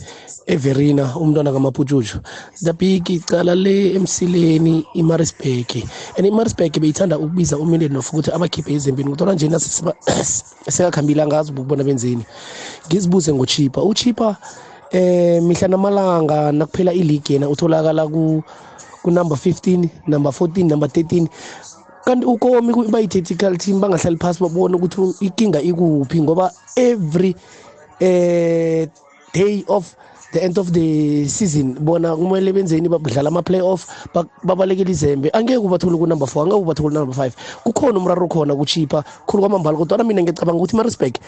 [0.47, 2.19] everina umntwana kamaputshutshu
[2.63, 5.85] the big icala le emsileni imarisburg
[6.17, 9.61] and imarisburg beyithanda ukubiza umileni of ukuthi abakhiphe ezembini kuthola njena
[10.69, 12.25] sekakhambile angazi ukubona benzeni
[12.87, 14.37] ngizibuze ngochipa uchipa
[14.91, 18.43] eh mihla namalanga nakuphela iligi yena utholakala ku
[19.03, 21.27] kunumber 15 number 14 number 13
[22.05, 27.70] kanti ukomi bayi-tactical team bangahlali phasi babone ukuthi inkinga ikuphi ngoba every eh
[28.01, 29.95] day of
[30.33, 31.75] the end of the season.
[31.75, 33.87] Bona kumele benzeni badlala ama-playoff
[34.45, 35.31] babalekele izembe.
[35.33, 37.37] Angeke ubathole kunumber four angeke ubathole number five.
[37.65, 41.19] Kukhona umraro khona kuchipa khulu kwamambala kodwana mina ngiyacabanga ukuthi imarisburg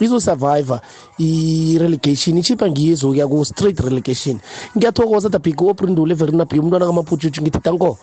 [0.00, 0.80] izosurviva
[1.18, 2.38] i-relegation.
[2.38, 4.40] Ichipa ngiyo ezokuya ku-straight relegation.
[4.76, 7.98] Ngiyathokoza dabhik obrindule verinabi umntwana kamaputshutshu ngithi tanko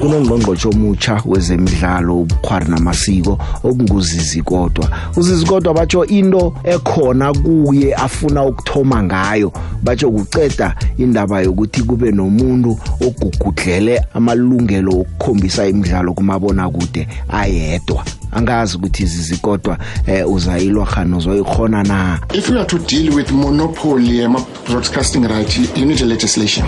[0.00, 4.90] kunongqongqotshe omutsha wezemidlalo ubukhwari namasiko okunguzizi kodwa.
[5.16, 9.52] Uzizi kodwa batsho into ekhona kuye afuna ukuthoma ngayo
[9.82, 18.04] batsho kuceda indaba yokuthi kube nomuntu ogugudlele amalungelo okukhombisa imidlalo kumabona kude ayedwa.
[18.34, 23.30] Angazi ukuthi izizi kodwa eh, uzayilwa khano zoyikhona na if you are to deal with
[23.30, 26.64] monopoly ema broadcasting right you need a legislation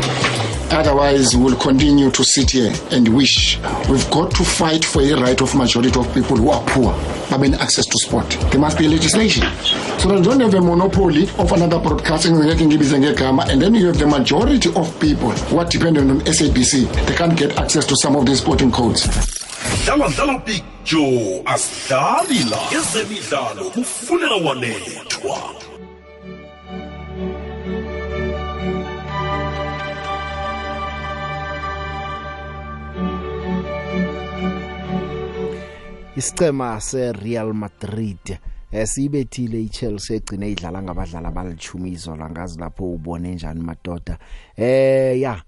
[0.71, 3.59] Otherwise, we'll continue to sit here and wish.
[3.89, 6.93] We've got to fight for a right of majority of people who are poor,
[7.29, 8.29] having access to sport.
[8.51, 9.45] There must be legislation.
[9.99, 14.07] So that you don't have a monopoly of another broadcasting, and then you have the
[14.07, 17.07] majority of people who are dependent on SABC.
[17.07, 19.07] They can't get access to some of these sporting codes.
[19.87, 20.43] dlala dlala
[20.87, 25.39] picture asidlali la ezemidlalo kufunela wanethwa.
[36.17, 38.39] Isicema seReal Madrid
[38.73, 44.19] esibethile iChelsea egcine idlala ngabadlali abalithumi izolo ngazi lapho ubone njani madoda?
[44.57, 45.43] Eh ya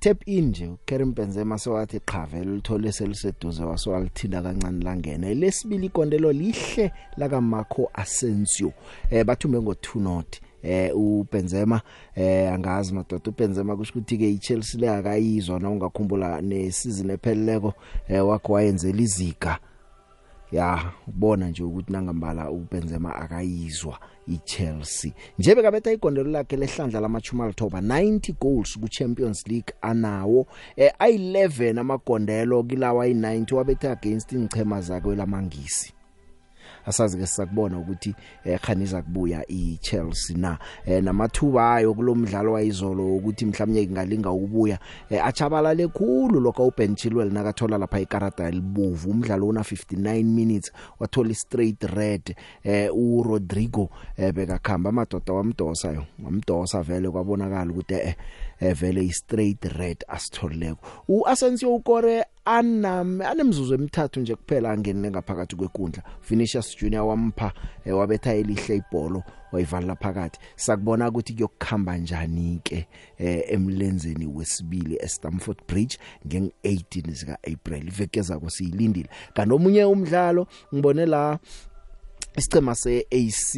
[0.00, 5.34] tap in nje uKarim Benzema sewathi qhave lithole seliseduze waswalithinda kancane langena.
[5.34, 8.72] Lesibili ikondelo lihle laka Marco Asensio.
[9.10, 11.80] Eh bathumbe ngo 2 not eh uBenzema
[12.14, 17.74] eh angazi madoda uBenzema kusho ukuthi ke iChelsea le akayizwa na ungakhumbula nesizini epheleleko
[18.08, 19.58] eh wakho wayenzela iziga.
[20.52, 25.12] Ya ubona nje ukuthi nangambala uBenzema akayizwa iChelsea.
[25.38, 30.46] Njebe kabetha igondelo lakhe lehlandla lamachuma alithoba 90 goals ku Champions League anawo.
[30.76, 35.92] Eh ay11 amagondelo kilawa ay90 wabetha against ingchema zakhe lamangisi
[36.88, 40.58] asazi ke sisakubona ukuthi eh khaniza kubuya iChelsea na.
[40.86, 44.78] Eh namathuba ayo kulomdlalo wayizolo ukuthi mhlawumnye ingalinga ukubuya
[45.10, 49.10] eh achabalale khulu lokho uBen Chilwell nakathola lapha ikarata elibovu.
[49.10, 52.36] Umdlalo una 59 minutes wathola straight red.
[52.64, 58.14] Eh uRodrigo eh bekakhamba amadoda wamdosa yo wamdosa vele kwabonakala ukuthi eh
[58.60, 65.56] eh vele i straight red asitholeko uAsensio ukore anam anemzuzu emithathu nje kuphela angenile ngaphakathi
[65.56, 66.02] kwenkundla.
[66.28, 67.52] Vinicius Junior wampha
[67.84, 70.40] eh, wabetha elihle ibhola wayivala phakathi.
[70.56, 72.86] Sakubona ukuthi kuyokukhamba njani ke
[73.18, 81.06] eh, emlenzeni wesibili eStamford Bridge ngeng18 zika April ivekeza ko siyilindile kanti omunye umdlalo ngibone
[81.06, 81.38] la
[82.36, 83.54] isicema seAC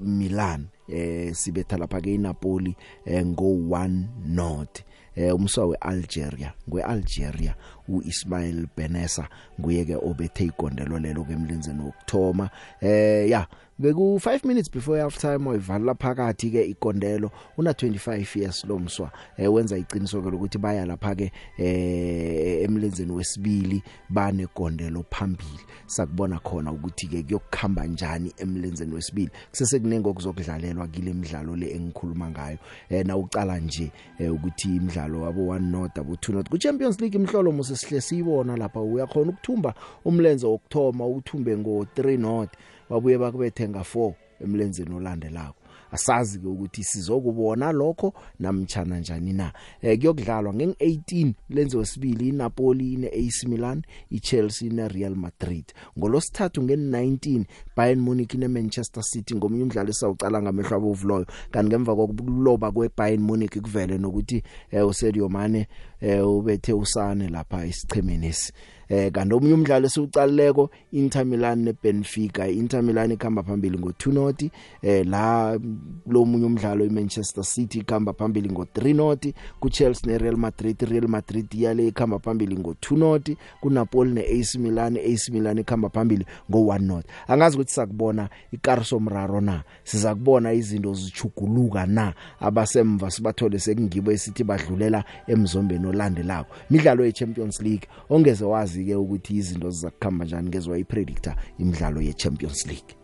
[0.00, 4.82] Milan eh sibetha lapha ke iNapoli eh, ngo 1 not
[5.16, 7.54] eh umswa weAlgeria ngweAlgeria
[7.88, 9.28] uIsmail Benessa
[9.60, 13.46] nguye ke obethe igondelo lelo kemlenzeni wokthoma eh ya
[13.78, 19.10] beku 5 minutes before half time wayivala phakathi ke ikondelo una 25 years lo mswa
[19.36, 25.60] eh wenza iqiniso ke ukuthi baya lapha ke eh emlenzeni wesibili bane gondelo phambili.
[25.86, 29.30] Sakubona khona ukuthi ke kuyokukhamba njani emlenzeni wesibili.
[29.50, 32.58] Kusese kunenge okuzokudlalelwa kile imidlalo le engikhuluma ngayo.
[32.90, 37.00] Eh na uqala nje eh, ukuthi imidlalo wabo 1 not abo 2 not ku Champions
[37.00, 38.80] League imhlolo mose sihle siyibona lapha.
[38.80, 42.50] Uyakhona ukuthumba umlenze wokthoma uthumbe ngo 3 not
[42.90, 45.63] babuye bakubethe nga 4 emlenzeni olandelako.
[45.94, 49.52] Asazi ke ukuthi sizokubona lokho namtjana njani na.
[49.82, 55.64] Eh kuyokudlalwa ngeng18 lenze wesibili iNapoli ine AC Milan iChelsea ne Real Madrid.
[55.98, 57.44] Ngolosithathu nge19
[57.76, 63.60] Bayern Munich ne Manchester City ngomunye umdlalo esawucala ngamehlo abovuloyo kanti ngemva kokuloba kweBayern Munich
[63.60, 65.68] kuvele nokuthi eh uSadio Mane
[66.00, 68.52] eh ubethe usane lapha isichemeni esi.
[68.88, 72.48] Eh kanti omunye umdlalo esiucalileko Inter Milan neBenfica.
[72.48, 74.42] Inter Milan ikhamba phambili ngo2 not
[74.82, 75.58] eh la
[76.06, 80.82] lo munye umdlalo iManchester City ikhamba phambili ngo3 not kuChelsea neReal Madrid.
[80.82, 84.96] Real Madrid yale ikhamba phambili ngo2 not kuNapoli neAC Milan.
[84.96, 89.62] AC Milan ikhamba phambili ngo1 not angazi ukuthi sakubona ikariso mraro na?
[89.84, 92.14] Siza kubona izinto zichuguluka na?
[92.40, 96.54] Abasemva sibathole sekungibo esithi badlulela emzombeni olandelako.
[96.70, 103.03] Midlalo yeChampions League ongeze wazi ke ukuthi izinto zizakukhamba njani ngezwe ipredictor imidlalo yeChampions League.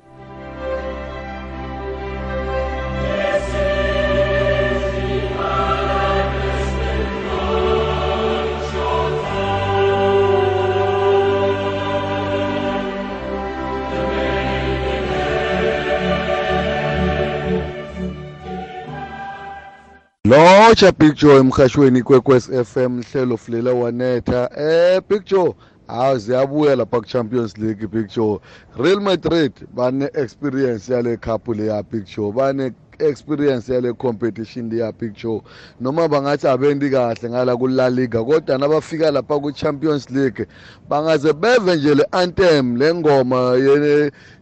[20.31, 24.51] Lotsha joe emhashweni kwekwes FM hlelo fulela wanetha.
[24.57, 25.55] Eh joe
[25.89, 28.39] hawu ziyabuya lapha ku-champions league joe.
[28.79, 35.43] Real madrid bane-experience yale cup leya big joe bane experience yale competition leya joe.
[35.81, 40.47] Noma bangathi abendi kahle ngala kula liga kodwa nabafika lapha ku-champions league
[40.89, 43.57] bangaze beve nje le anthem le ngoma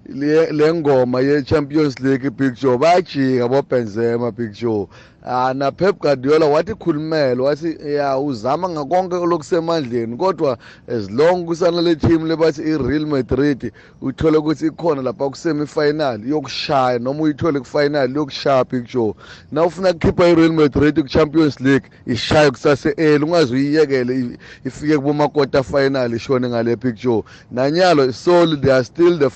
[0.09, 4.89] le ngoma ye-champions league big joe bayajika bobenzema big joe
[5.31, 11.83] ah na Pep Guardiola wathi khulumela wathi ya uzama ngakonke lokusemandleni kodwa as long kusana
[11.83, 17.67] le team lebathi iReal Madrid uthole ukuthi ikhona lapha kusemi final yokushaya noma uyithole ku
[17.67, 19.15] final yokushaya picture
[19.53, 25.29] na ufuna ukukhipha iReal Madrid ku Champions League ishaya kusase early ungaze uyiyekele ifike kubo
[25.29, 29.31] quarter final ishone ngale picture nanyalo so they are still the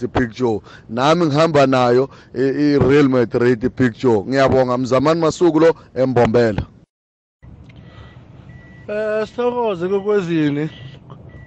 [0.00, 0.60] favorites picture.
[0.88, 4.22] Nami ngihamba nayo iReal Madrid picture.
[4.24, 6.66] Ngiyabonga mzamani masuku lo embombela.
[8.88, 10.70] Eh sithokoze kokwezini.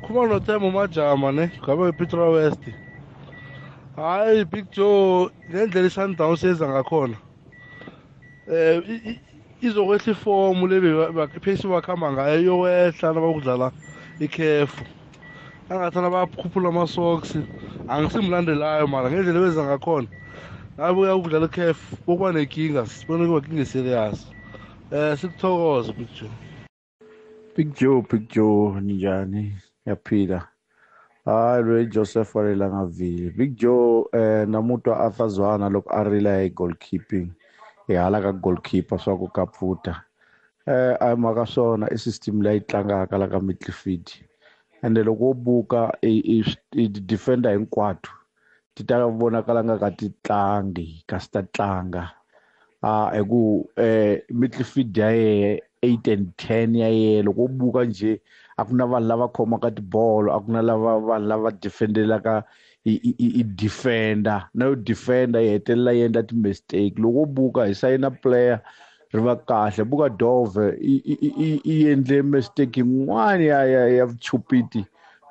[0.07, 2.61] Khuma nothemba umajama ne ngabe Petra West.
[3.95, 7.17] Hayi Big Joe ngendlela iSundowns yenza ngakhona.
[8.51, 9.17] Eh
[9.61, 13.71] izokwehla ifomu lebe baphesi bakhamba ngayo yokwehla nabakudlala
[14.19, 14.83] ikhefu.
[15.69, 17.37] Angathana bakhuphula ama-socks.
[17.93, 20.07] Angisimlandelayo mara ngendlela benza ngakhona.
[20.77, 24.27] Nabuya ukudlala ikhefu kokuba nenkinga sibone kuba kinga serious
[24.91, 26.31] eh sikuthokoze big joe.
[27.55, 29.53] Big joe big joe ninjani?
[29.85, 30.47] Yaphila
[31.25, 33.29] hayi loyi joseph warela ngavile.
[33.37, 37.29] Big joe eh namuntwa afazwana loko a rila hi goalkeeping
[37.87, 40.01] ehala ka goalkeeper swa ku kapfuta
[40.65, 44.09] eh a maka swona i system leyi tlangaka la ka midfield
[44.83, 46.43] ende loko wo buka i
[47.11, 48.11] defender hinkwato
[48.75, 52.03] ti ta vonakala nga ka ti tlangi kasi ta tlanga
[52.83, 53.41] ah hi ku
[53.77, 55.51] eh midfield ya yehe
[55.83, 58.19] eight and ten ya yehe loko u buka njhe
[58.57, 62.43] a ku na vanhu lava khomaka tibolo a ku na lava vanhu lava defendelaka
[62.85, 64.49] i, defender.
[64.53, 68.59] Na yo defender yi hetelela yi endla ti-mistake loko u buka hi sayina player
[69.13, 70.65] ri va kahle buka dove
[71.73, 74.85] i endle mistake yin'wana ya ya ya vuchupiti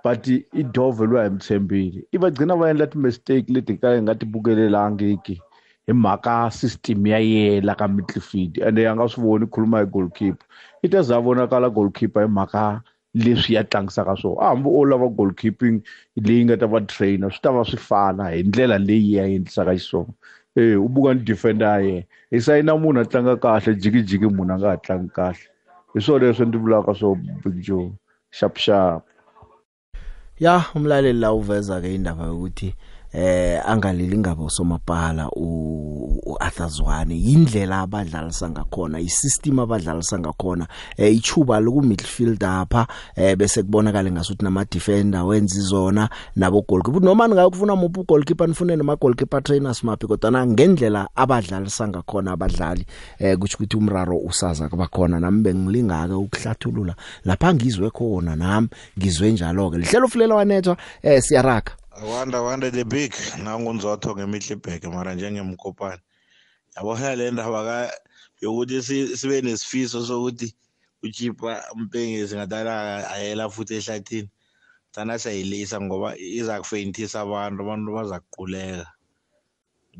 [0.04, 3.78] but i dove loyi a hi mi tshembile i va gcina va endla ti-mistake leti
[3.82, 5.36] ka hi nga ti bukelelangiki
[5.86, 10.46] hi mhaka system ya yela ka midfield ende ya nga swi voni khuluma hi goalkeeper.
[10.82, 12.82] I ta za vonakala goalkeeper hi mhaka
[13.14, 14.40] leswi ya tlangisaka swona.
[14.40, 15.82] A hambi o lava goalkeeping
[16.16, 19.74] leyi nga ta va trainer swi ta va swi fana hi ndlela leyi ya endlisaka
[19.74, 20.14] xiswona.
[20.56, 22.04] Eh u buka ni defender ya yena.
[22.30, 25.44] Hi sayina munhu a tlanga kahle jikijiki munhu a nga ha tlangi kahle.
[25.94, 27.92] Hi swona leswi ndzi vulaka swo big joe.
[28.30, 29.04] Sharp sharp
[30.38, 32.74] ya umlaleli la uveza ke indaba yokuthi
[33.12, 37.16] eh angalili ngabo somapala uArthur Zwane.
[37.16, 40.66] Indlela abadlalisa ngakhona isystem abadlalisa ngakhona.
[40.96, 42.86] Eh ichuba loku midfield apha
[43.16, 48.76] eh bese kubonakala ngasuthi nama defender wenza izona nabo goalkeeper noma ngakufuna muphu goalkeeper nifune
[48.76, 52.86] nama goalkeeper trainers maphi kodwa ngendlela abadlalisa ngakhona abadlali
[53.18, 56.94] eh kuthi ukuthi umraro usaza kuba khona nami bengilingaka ukuhlathulula
[57.24, 62.84] lapha ngizwe khona nami ngizwe njalo ke lihlelo fulela wanethwa eh siyaraka Wanda Wanda the
[62.84, 63.12] big.
[63.44, 66.00] Nangunzotho ngemihlibheke mara njengemkopane
[66.76, 67.92] yabona le ndaba
[68.40, 68.82] yokuthi
[69.16, 70.56] sibe nesifiso sokuthi
[71.02, 74.30] uchipa mpengezi ngadala ayela futhi ehlathini.
[74.92, 78.86] Thana siyayilisa ngoba iza kufeyintisa abantu abantu baza kuquleka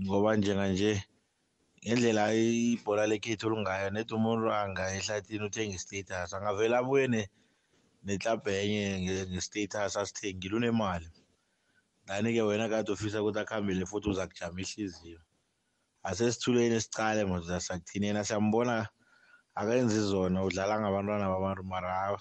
[0.00, 1.04] ngoba njenganje
[1.84, 7.28] ngendlela ibhola lekhethu olungayo nethi umuntu angaya ehlathini uthenga i-status angavele abuye
[8.04, 11.08] netlabha enye nge-status asithengile unemali.
[12.12, 15.20] Lani-ke wena kade ufisa ukuthi akuhambele futhi uza kujama ihliziyo.
[16.08, 18.88] Asesithuleni esicale manje sakuthinena siyambona
[19.54, 22.18] akenzi zona udlala ngabantwana babantu mara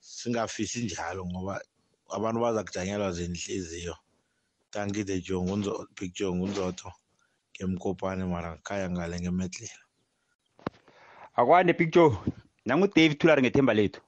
[0.00, 1.54] singafisi njalo ngoba
[2.16, 3.96] abantu baza kujanyelwa zenhliziyo
[4.70, 6.92] tanki the jongo big jongo unzotho
[7.54, 9.84] ngemkopane mara ngikhaya ngale ngemedlela
[11.38, 12.16] akwande big joe.
[12.66, 14.00] Nangudave thulari ngethemba lethu.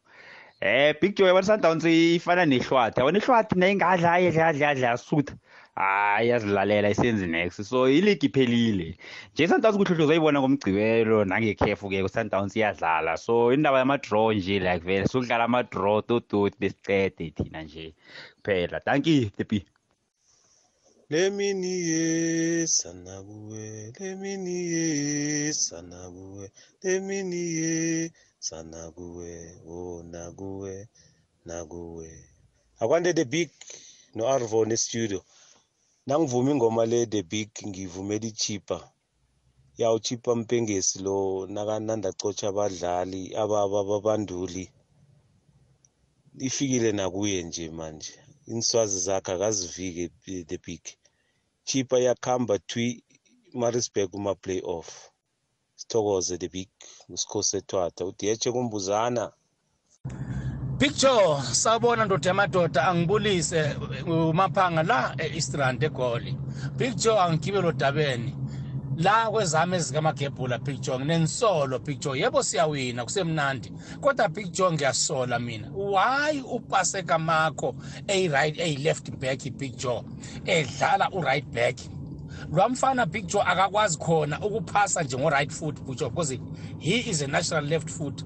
[0.65, 3.01] Eh Big Joe yabona Sundowns ifana nehlwathi.
[3.01, 5.35] Yabona ihlwathi nayingadla ayedla adla adla asutha.
[5.75, 7.65] Hayi yazilalela isenzi next.
[7.65, 8.97] So iligi iphelile.
[9.35, 13.17] Nje Sundowns kuhlohlo zoyibona ngomgcibelo nangekhefu ke Sundowns iyadlala.
[13.19, 17.95] So indaba yama draw nje like vele sokudlala ama draw tototi besicede thina nje
[18.37, 18.81] kuphela.
[18.85, 19.67] Thank you Tepi.
[21.11, 26.51] Lemini ye sanakuwe, lemini ye sanakuwe,
[26.83, 28.11] lemini ye
[28.47, 29.33] sa nakuwe
[29.69, 30.89] oh nakuwe
[31.45, 32.09] nakuwe
[32.81, 33.51] akwande the big
[34.15, 35.21] no Arvo ne studio.
[36.07, 38.93] Nangivuma ingoma le the big ngivumela ichipa.
[39.79, 44.65] Yawu chipa mpengesi lo nakananda cocha abadlali ababanduli
[46.39, 48.15] ifikile nakuye nje manje.
[48.47, 50.11] Inswazi zakhe akazivike
[50.51, 50.83] the big.
[51.65, 53.05] Chipa yakhamba twi
[53.55, 55.12] Maritzburg kuma playoff.
[55.93, 56.69] Sithokoze the big
[57.11, 59.33] ngusikhosi ethwatha udiyeche kumbuzana.
[60.79, 63.77] Picture sabona ndoda yamadoda angibulise
[64.07, 66.37] umaphanga la e-eastrand egoli.
[66.79, 68.35] Picture angigibelo dabeni
[68.97, 72.21] la kwezami ezikamagebhula picture nginensolo picture.
[72.21, 73.73] Yebo siyawina kusemnandi.
[74.01, 75.71] Kodwa picture ngiyasola mina.
[75.75, 77.75] Why upaseka makho
[78.07, 80.03] eyi-right eyi-left back picture
[80.45, 81.77] edlala u-right back?
[82.53, 86.39] Lwamfana big joe akakwazi khona ukuphasa njengo-right foot bujo because
[86.79, 88.25] he is a natural left foot.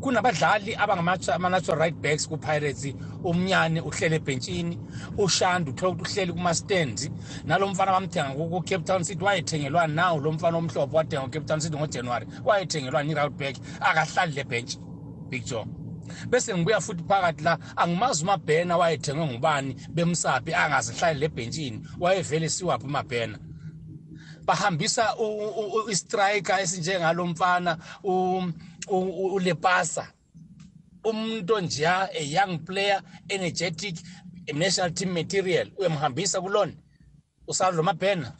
[0.00, 4.78] Kunabadlali abangama-natural right backs ku-pirates umnyane uhlele ebhentshini
[5.18, 7.10] ushanda uthola ukuthi uhleli kuma-stands.
[7.44, 11.76] Nalo mfana bamthenga ku-cape town city wayethengelwa nawo lo mfana omhlophe wathenga ku-cape town city
[11.76, 14.78] ngojanuwari wayethengelwa ni-rout back akahlali le bhentshi
[15.28, 15.66] big joe.
[16.28, 23.38] Bese ngibuya futhi phakathi la angimazi umabhena wayethengwe ngubani bemsapi angazihlali lebhentshini wayevele siwaphi umabhena.
[24.44, 25.14] Bahambisa
[25.90, 27.78] istriker esinjengalo mfana
[29.32, 30.12] ulepasa
[31.04, 33.96] umuntu njeya a young player energetic
[34.54, 36.72] national team material uyamhambisa kulona.
[37.46, 38.32] Usadlo mabhena?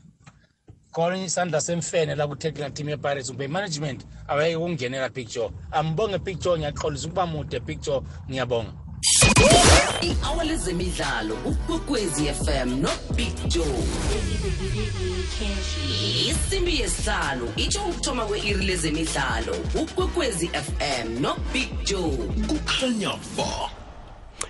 [0.92, 7.06] Khona isandla semfene la ku-technical team ye-pirates ube management awayeke ukungenela picture ambonge picture ngiyaxolisa
[7.06, 8.72] ukuba mude picture ngiyabonga.
[10.02, 13.84] I-hour lezemidlalo ukwekwezi fm nobig joe.
[16.30, 22.16] Isimbi yesihlanu itsho ukuthoma kwe-iri lezemidlalo ukwekwezi fm nobig joe.
[22.48, 23.77] Kukhanya ba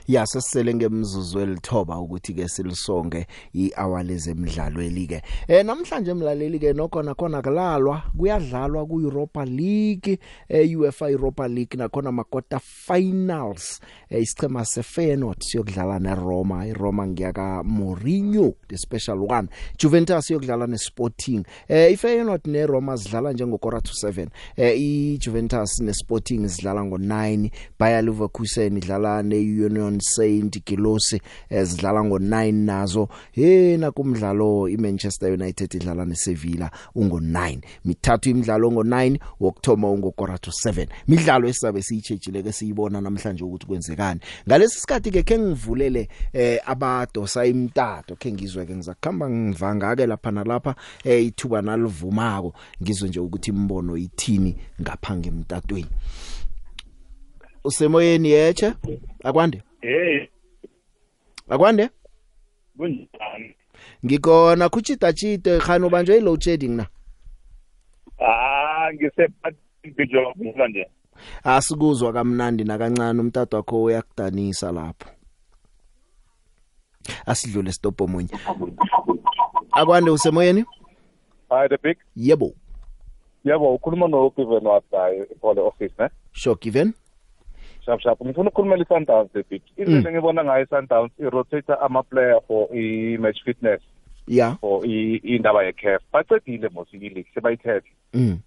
[0.09, 7.03] ya sesisele ngemzuzu elithoba ukuthi ke silisonge ihour lezemidlalo elike eh namhlanje emlaleli ke nokho
[7.03, 13.81] nakhona kulalwa kuyadlalwa ku Europa League eh UEFA Europa League nakhona makota finals
[14.11, 16.67] eh isichema seFeyenoord siyokudlala neRoma.
[16.67, 19.49] iRoma ngiyaka Mourinho the special one.
[19.79, 21.45] Juventus siyokudlala neSporting.
[21.69, 29.23] Eh iFeyenoord neRoma sidlala njengokora to 7 eh iJuventus neSporting sidlala ngo9 Bayer Leverkusen idlala
[29.23, 31.21] neUnion Orlando Saint Gilosi
[31.51, 33.09] ezidlala ngo9 nazo.
[33.37, 41.49] Yena kumdlalo iManchester United idlala neSevilla ungo9 mithathu imidlalo ngo9 wokthoma ungokora to 7 midlalo
[41.49, 44.21] esizabe siyitshejile ke siyibona namhlanje ukuthi kwenzekani.
[44.47, 50.31] Ngalesi sikhathi ke ke ngivulele eh abadosa imtato ke ngizwe ke ngizakhamba ngivanga ke lapha
[50.31, 50.75] nalapha
[51.05, 52.55] eh ithuba nalivumako.
[52.83, 55.91] Ngizwe nje ukuthi imbono ithini ngapha ngemtatweni.
[57.65, 58.75] Usemoyeni yeche
[59.25, 59.63] akwande?
[59.81, 60.27] Hey.
[61.49, 61.91] Akwande?
[62.77, 63.55] Kunjani?
[64.07, 66.87] Ngikona kuchita chite khano banje i load shedding na
[68.21, 70.87] ah ngisephathijo manje
[71.45, 75.09] asikuzwa kamnandi nakancane umtata wakho uyakudanisa lapho.
[77.27, 78.29] Asidlule stop omunye.
[79.73, 80.65] Akwande usemoyeni?
[81.51, 81.97] Hi the big.
[82.17, 82.53] Yebo.
[83.45, 86.09] Yebo ukhuluma no Given wasayo epole office ne?
[86.33, 86.93] Sure given?
[87.89, 92.03] Shap shap ngifuna ukukhuluma le Sundowns the big indlela ngibona ngayo Sundowns i rotate ama
[92.03, 93.81] player for i match fitness.
[94.27, 97.89] Yeah for i indaba ye CAF bacedile mos i league sebayithethe.
[98.15, 98.39] Mm.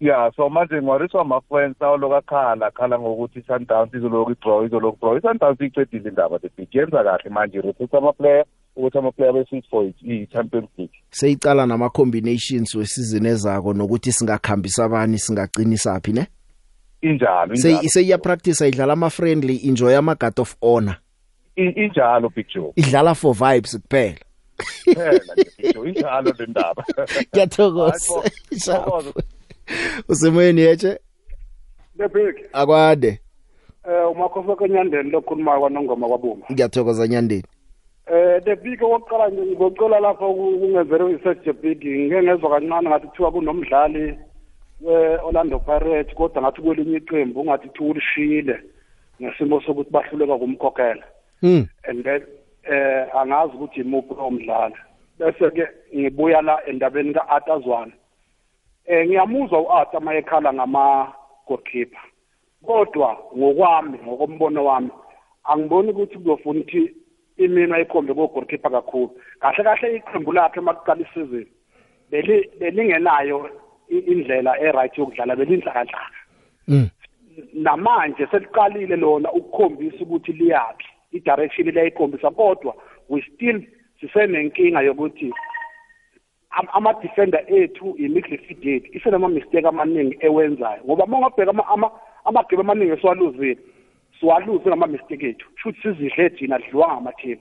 [0.00, 5.18] Yeah so manje ngwariswa ama friends awoloka khala khala ngokuthi Sundowns izoloku draw izoloku draw
[5.18, 8.44] iSundowns icedile indaba the big yenza kahle manje rotate ama player
[8.76, 10.94] ukuthi ama player be for i Champions League.
[11.10, 16.26] Seyicala nama combinations wesizini ezako nokuthi singakhambisa abani singaqinisa phi ne?
[17.02, 17.88] Injalo sey injalo.
[17.88, 20.96] seya practice idlala ama friendly enjoy ama guard of honor.
[21.56, 22.72] I- injalo big joe.
[22.76, 24.16] Idlala for vibes kuphela.
[24.84, 26.84] Phela nje big joe injalo le ndaba.
[27.34, 28.14] Ngiyathokoza.
[28.20, 29.12] Hayi, Shafu.
[30.08, 30.98] usemoyeni yeche
[31.98, 32.34] The big.
[32.52, 33.20] Akwade
[33.88, 37.44] eh umakhosi kenyandeni lokhuluma kwanongoma kwabuma ngiyathokoza nyandeni.
[38.06, 43.06] Eh the big oqala nje ngicela lapha kungenzere research the big ngeke ngezwe kancane ngathi
[43.06, 44.16] kuthiwa kunomdlali we
[45.24, 48.60] Orlando Pirates kodwa ngathi kwelinye iqembu ngathi kuthiwa ulishile
[49.22, 51.04] ngesimo sokuthi bahluleka kumkhokhela
[51.42, 52.22] mm and then
[52.62, 54.76] eh angazi ukuthi imuphi lo mdlali
[55.18, 57.92] bese ke ngibuya la endabeni kaAtazwana
[58.86, 61.12] eh ngiyamuzwa uArthur mayekhala ngama
[61.46, 62.00] goalkeeper
[62.66, 64.90] kodwa ngokwami ngokombono wami
[65.44, 66.94] angiboni ukuthi kuzofuna ukuthi
[67.36, 69.10] imina ikhombe ko goalkeeper kakhulu.
[69.40, 71.46] Kahle kahle iqembu lakhe makuqala isizini
[72.10, 73.50] beli belingenayo
[73.98, 76.10] indlela eright yokudlala belinhlakadlala
[76.68, 76.88] mm.
[77.54, 82.74] Namanje seliqalile lona ukukhombisa ukuthi liyapi i-direction liyayikhombisa kodwa
[83.08, 83.62] we still
[84.00, 85.32] sisenenkinga yokuthi
[86.50, 90.82] am- ama-defender ethu i-midfield yethu isenama-mistake amaningi ewenzayo.
[90.84, 91.90] Ngoba uma ungabheka ama- ama-
[92.24, 93.58] amagebe amaningi esiwaluzile
[94.20, 95.46] siwaluze ngama-mistake ethu.
[95.56, 97.40] Shuthi sizidle thina dliwa ngamathimu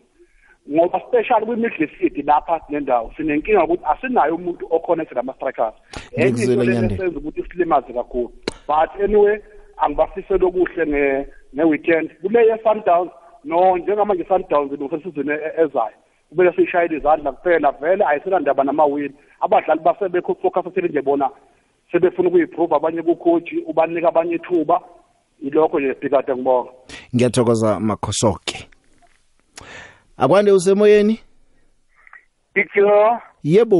[0.71, 5.73] ngoba special kwi-midfield lapha nendawo sinenkinga yokuthi asinayo umuntu oconnect nama-strikers.
[6.11, 6.93] Enye into Ngikuzwile, le Nyandeni.
[6.93, 8.31] esenza ukuthi silimaze kakhulu.
[8.67, 9.39] But anyway
[9.77, 12.09] angibafisela okuhle nge- nge-weekend.
[12.21, 13.11] Kule ye-sundowns
[13.43, 15.93] no njengamanje i-sundowns ilungisesizini ezayo
[16.29, 17.71] kumele siyishayele izandla kuphela.
[17.71, 21.29] Vele ayisenandaba namawini abadlali basebefocusasile nje bona
[21.91, 24.81] sebefuna ukuyiprove abanye kucoach ubanika abanye ithuba.
[25.41, 26.69] Ilokho nje bhikade ngibonga.
[27.15, 28.68] Ngiyathokoza makhosoke.
[30.19, 31.19] Akwande usemoyeni?
[32.53, 33.77] Picture yebo.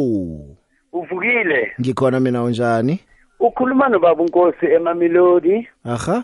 [0.94, 1.72] Uvukile.
[1.80, 3.00] Ngikhona mina unjani?
[3.40, 6.24] Ukhuluma nobaba uNkosi eMamelodi aha.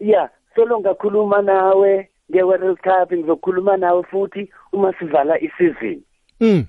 [0.00, 6.02] Ya solo ngakhuluma nawe ngeWorld Cup ngizokhuluma nawe futhi uma sivala isizini
[6.40, 6.64] mm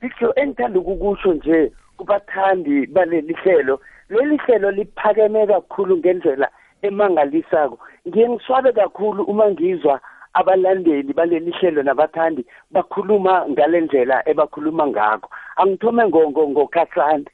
[0.00, 3.80] Picture engithanda ukukusho nje kubathandi baleli hlelo.
[4.08, 6.50] Leli hlelo liphakeme kakhulu ngendlela
[6.82, 7.78] emangalisako.
[8.08, 10.00] Ngiye ngiswabe kakhulu uma ngizwa
[10.34, 15.30] abalandeli baleli hlelo nabathandi bakhuluma ngalendlela ebakhuluma ngakho.
[15.56, 17.30] Angithome ngo ngokhahlande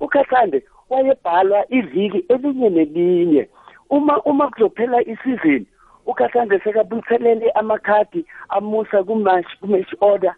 [0.00, 3.48] ukhahlande wayebhalwa iviki elinye nelinye.
[3.90, 5.66] Uma uma kuzophela isizini
[6.06, 10.34] ukhahlande sekabuthelele amakhadi amusa kumatch kumatch order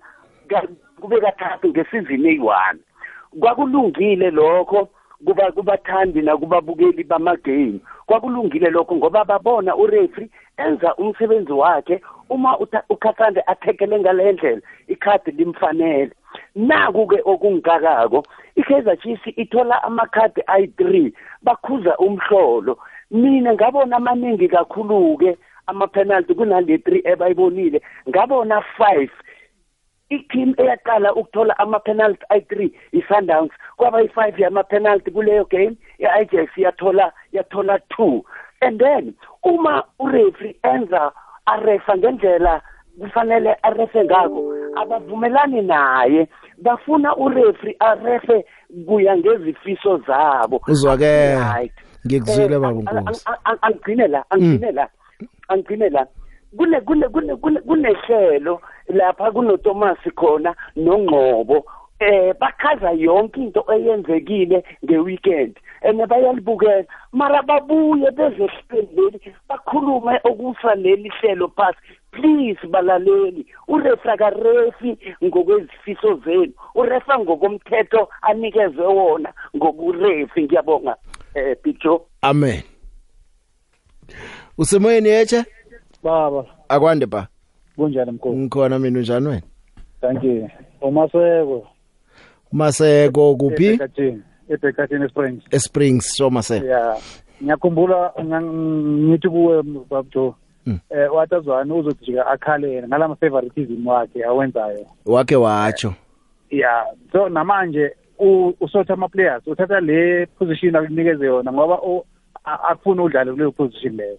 [0.49, 0.69] ka-
[1.01, 2.79] kube kathathu ngesizini eyi-one.
[3.41, 4.89] Kwakulungile lokho
[5.25, 7.81] kuba kubathandi nakubabukeli bamagame.
[8.07, 12.01] Kwakulungile lokho ngoba babona ureferee enza umsebenzi wakhe
[12.31, 16.11] uma utha- ukhathande athekele ngale ndlela ikhadi limfanele.
[16.55, 18.23] Naku-ke okungikakako
[18.57, 21.13] i-kaizer chiefs ithola amakhadi ayi-three
[21.43, 22.79] bakhuza umhlolo.
[23.11, 29.11] Mina ngabona amaningi kakhulu-ke ama-penalty kunale three ebayibonile ngabona five
[30.11, 33.51] i-team eyaqala ukuthola ama-penalty ayi-three i-sundowns.
[33.77, 38.25] Kwaba i-five yama-penalty kuleyo game i-ijax yathola yathola two.
[38.63, 41.13] And then uma ureferee enza
[41.47, 42.63] arefa ngendlela
[43.01, 46.29] kufanele arefe ngako abavumelani naye.
[46.63, 48.45] Bafuna ureferee arefe
[48.87, 50.61] kuya ngezifiso zabo.
[50.69, 51.39] Uzwakele.
[51.55, 51.73] Right.
[52.07, 54.89] ngikuzwile Eh, baba ang- ang- unkosi ang- ang- angigcine la angigcine la
[55.49, 56.07] angigcine la.
[56.57, 61.65] Kune kune kune kune kunehlelo lapha kunoThomas khona nongqobo
[62.01, 65.57] eh bakhaza yonke into eyenzekile ngeweekend.
[65.83, 66.85] Ene bayalibukela.
[67.13, 71.79] Mara babuye bezehleli bakhulume okufa leli hlelo phasi.
[72.11, 76.53] Please balaleli urefa karefi ngokwezifiso zenu.
[76.75, 80.43] Urefa ngokomthetho anikezwe wona ngokurefi.
[80.43, 80.97] Ngiyabonga
[81.35, 82.63] eh Big Joe amen.
[84.59, 85.45] Usemoyeni yeche
[86.05, 86.45] baba.
[86.69, 87.29] Akwande ba
[87.77, 89.43] kunjani mkhulu ngikhona mina unjani wena?
[90.01, 90.49] Thank you.
[90.81, 91.67] Umaseko.
[92.53, 93.67] Maseko kuphi?
[93.67, 94.23] Ebhekatini.
[94.49, 96.67] Ebhekatini springs esprings so maseko.
[96.67, 96.97] Ya.
[97.43, 100.35] Ngiyakhumbula ngithi kuwe babjo
[100.67, 100.79] Mm.
[100.91, 104.87] eh watazwane uzojika akhalene ngalama favoritism wakhe awenzayo.
[105.07, 105.95] Wake watsho.
[106.51, 106.85] Ya.
[107.13, 112.05] So namanje u- usotha ama players uthatha le position akunikeze yona ngoba u-
[112.45, 114.19] a- akufuna udlale kuleyo position leyo.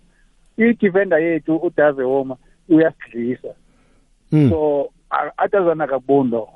[0.57, 2.35] I-defender yethu udave woma
[2.69, 3.47] uyasidlisa
[4.31, 4.49] Mm.
[4.49, 6.47] so a- atazwana kabundo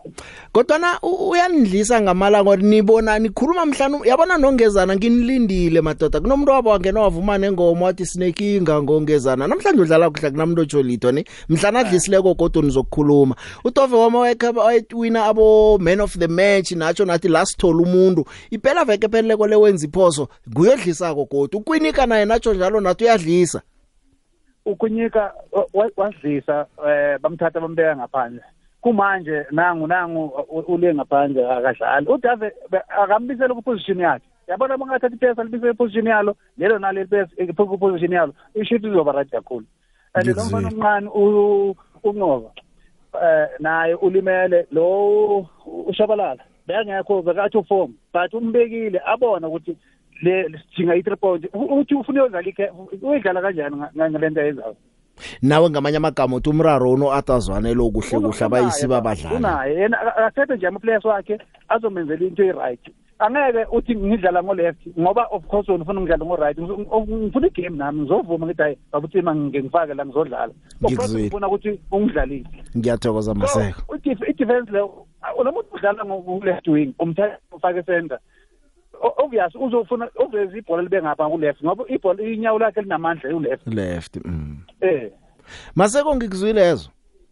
[0.51, 6.19] kodwana u- uyanidlisa ngamalanga ori nibona nikhuluma mhlanu yabona nongezana nginilindile madoda.
[6.19, 9.47] Kunomuntu wabo wangena wavuma nengoma wathi sinekinga ngongezana.
[9.47, 13.35] Namhlanje udlala kuhle kunamuntu ojolito ni mhlana adlisileko kodwa nizokukhuluma.
[13.63, 18.25] Utove wama wayewina abo man of the match natsho nathi la sithola umuntu.
[18.51, 20.27] Iphela veke pheleleko lewenza iphoso.
[20.49, 23.61] Nguyodlisako kodwa ukwinika naye natsho njalo nathi uyadlisa.
[24.71, 28.41] Ukunyika wa- wa- wasidlisa eh bamthatha bambeka ngaphandle.
[28.81, 32.07] Kumanje nangu nangu u- ule ngaphandle akadlali.
[32.07, 34.25] Udave be- akambisela kuposition yakhe.
[34.47, 39.65] Yabona bangathatha ipesa libisele iposition yalo lelo nalo ipesa kuposition yalo ishuthi izoba right kakhulu.
[40.15, 42.49] And lo mfana omncane u- unqoba
[43.21, 45.45] eh naye ulimele lo
[45.87, 46.43] ushabalala.
[46.67, 49.75] Bengekho bekathi uform but umbekile abona ukuthi
[50.21, 52.69] le sidinga i-three point U- uthi ufuna uyodlala ikhe
[53.01, 54.75] uyidlala kanjani nga- nga- ngale nto ayenzayo
[55.41, 59.35] nawe ngamanye amagama uthi umraro uno atazwane lo kuhle kuhle abayisiba badlali.
[59.35, 59.75] unaye.
[59.75, 61.37] Yena a- akathethe nje ama-players wakhe
[61.69, 62.79] azomenzela into e-right.
[63.19, 66.57] Angeke uthi ngidlala ngo-left ngoba of course wena ufuna ngidlala ngo-right.
[66.57, 70.53] Ngizo- ngifuna igame nami ngizovuma ngithi hayi babuthima ngengifake la ngizodlala.
[70.53, 71.23] Of course Ngikuzwile.
[71.27, 72.47] ngifuna ukuthi ungidlalise.
[72.77, 73.81] Ngiyathokoza maseko.
[73.87, 75.05] So, i-def- i-defense leyo
[75.43, 78.28] lo muntu udlala ngo-left wing umthatha ufake center O-
[79.17, 84.57] obvious uzofuna uveze ibhola libe ngapha ku-left ngoba ibhola inyawo lakhe linamandla u-left left mm.
[84.81, 85.11] eh.
[85.75, 86.89] Maseko ngikuzwilezo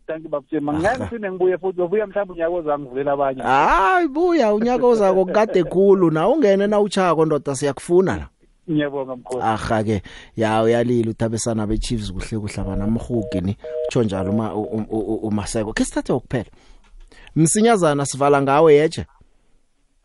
[0.07, 3.41] thank you babuthima ngeke phinde ngibuye futhi ubuya mhlawumbe unyaka ozangivulela abanye.
[3.41, 6.11] Hayi buya unyaka ozako kade khulu.
[6.11, 8.27] Na ungene na uchako ndoda siyakufuna la.
[8.71, 10.01] Ngiyabonga mkhosi aha ke
[10.35, 13.57] ya uyalila uthabesana beChiefs kuhle kuhle abanamhugi ni.
[13.87, 16.49] Utsho njalo uma u- u- u- umaseko ke sithathe ukuphela
[17.35, 19.05] msinyazana sivala ngawe yeje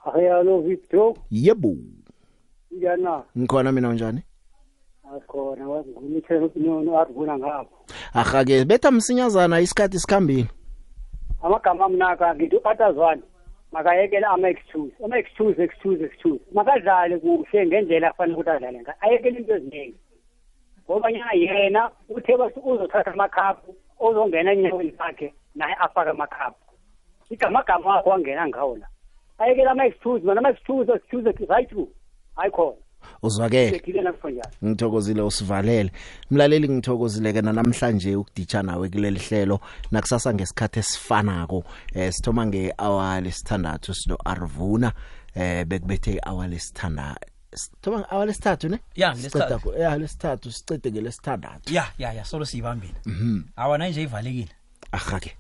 [0.05, 1.15] Ayalo Victor.
[1.31, 1.77] Yebo.
[2.71, 4.23] Yana ngikhona mina unjani?
[5.17, 7.77] Akhona wazingumithelo kunono arivuna ngapho
[8.15, 10.47] aha ke betha msinyazana isikhathi sikhambile.
[11.43, 13.23] Amagama amnaka ngithi atazwane
[13.73, 18.97] makayekele ama-excuse ama-excuse excuse excuse makadlale kuhle ngendlela afanele ukuthi adlale ngayo.
[19.01, 19.99] Ayekele into eziningi
[20.85, 26.65] ngoba nyana yena uthe bathi uzothatha amakhaphu ozongena enyaweni zakhe naye afake amakhaphu.
[27.31, 28.87] Igamagama wakho wangena ngawo la.
[29.43, 31.89] Ayekele ama-excuse mana ama-excuse excuse right through
[32.37, 32.77] hayi khona
[33.23, 33.71] uzwakele.
[33.71, 35.91] Sekile nakho njalo ngithokozile usivalele.
[36.31, 39.61] Mlaleli ngithokozile ke namhlanje ukuditsha nawe kuleli hlelo.
[39.91, 41.65] Nakusasa ngesikhathi esifanako.
[41.95, 44.93] Eh sithoma ngehour lesithandathu sino Arvuna.
[45.35, 47.17] Eh bekubethe hour lesithanda
[47.55, 48.79] sithoma ngehour lesithathu ne?
[48.97, 49.71] Ya, Siceda lesithathu.
[49.71, 52.95] ku- ya lesithathu sicede ngelesithandathu ya ya ya solo siyibambile.
[53.07, 53.43] Mhm.
[53.57, 54.49] Awana nje ivalekile.
[54.93, 55.37] Aha ke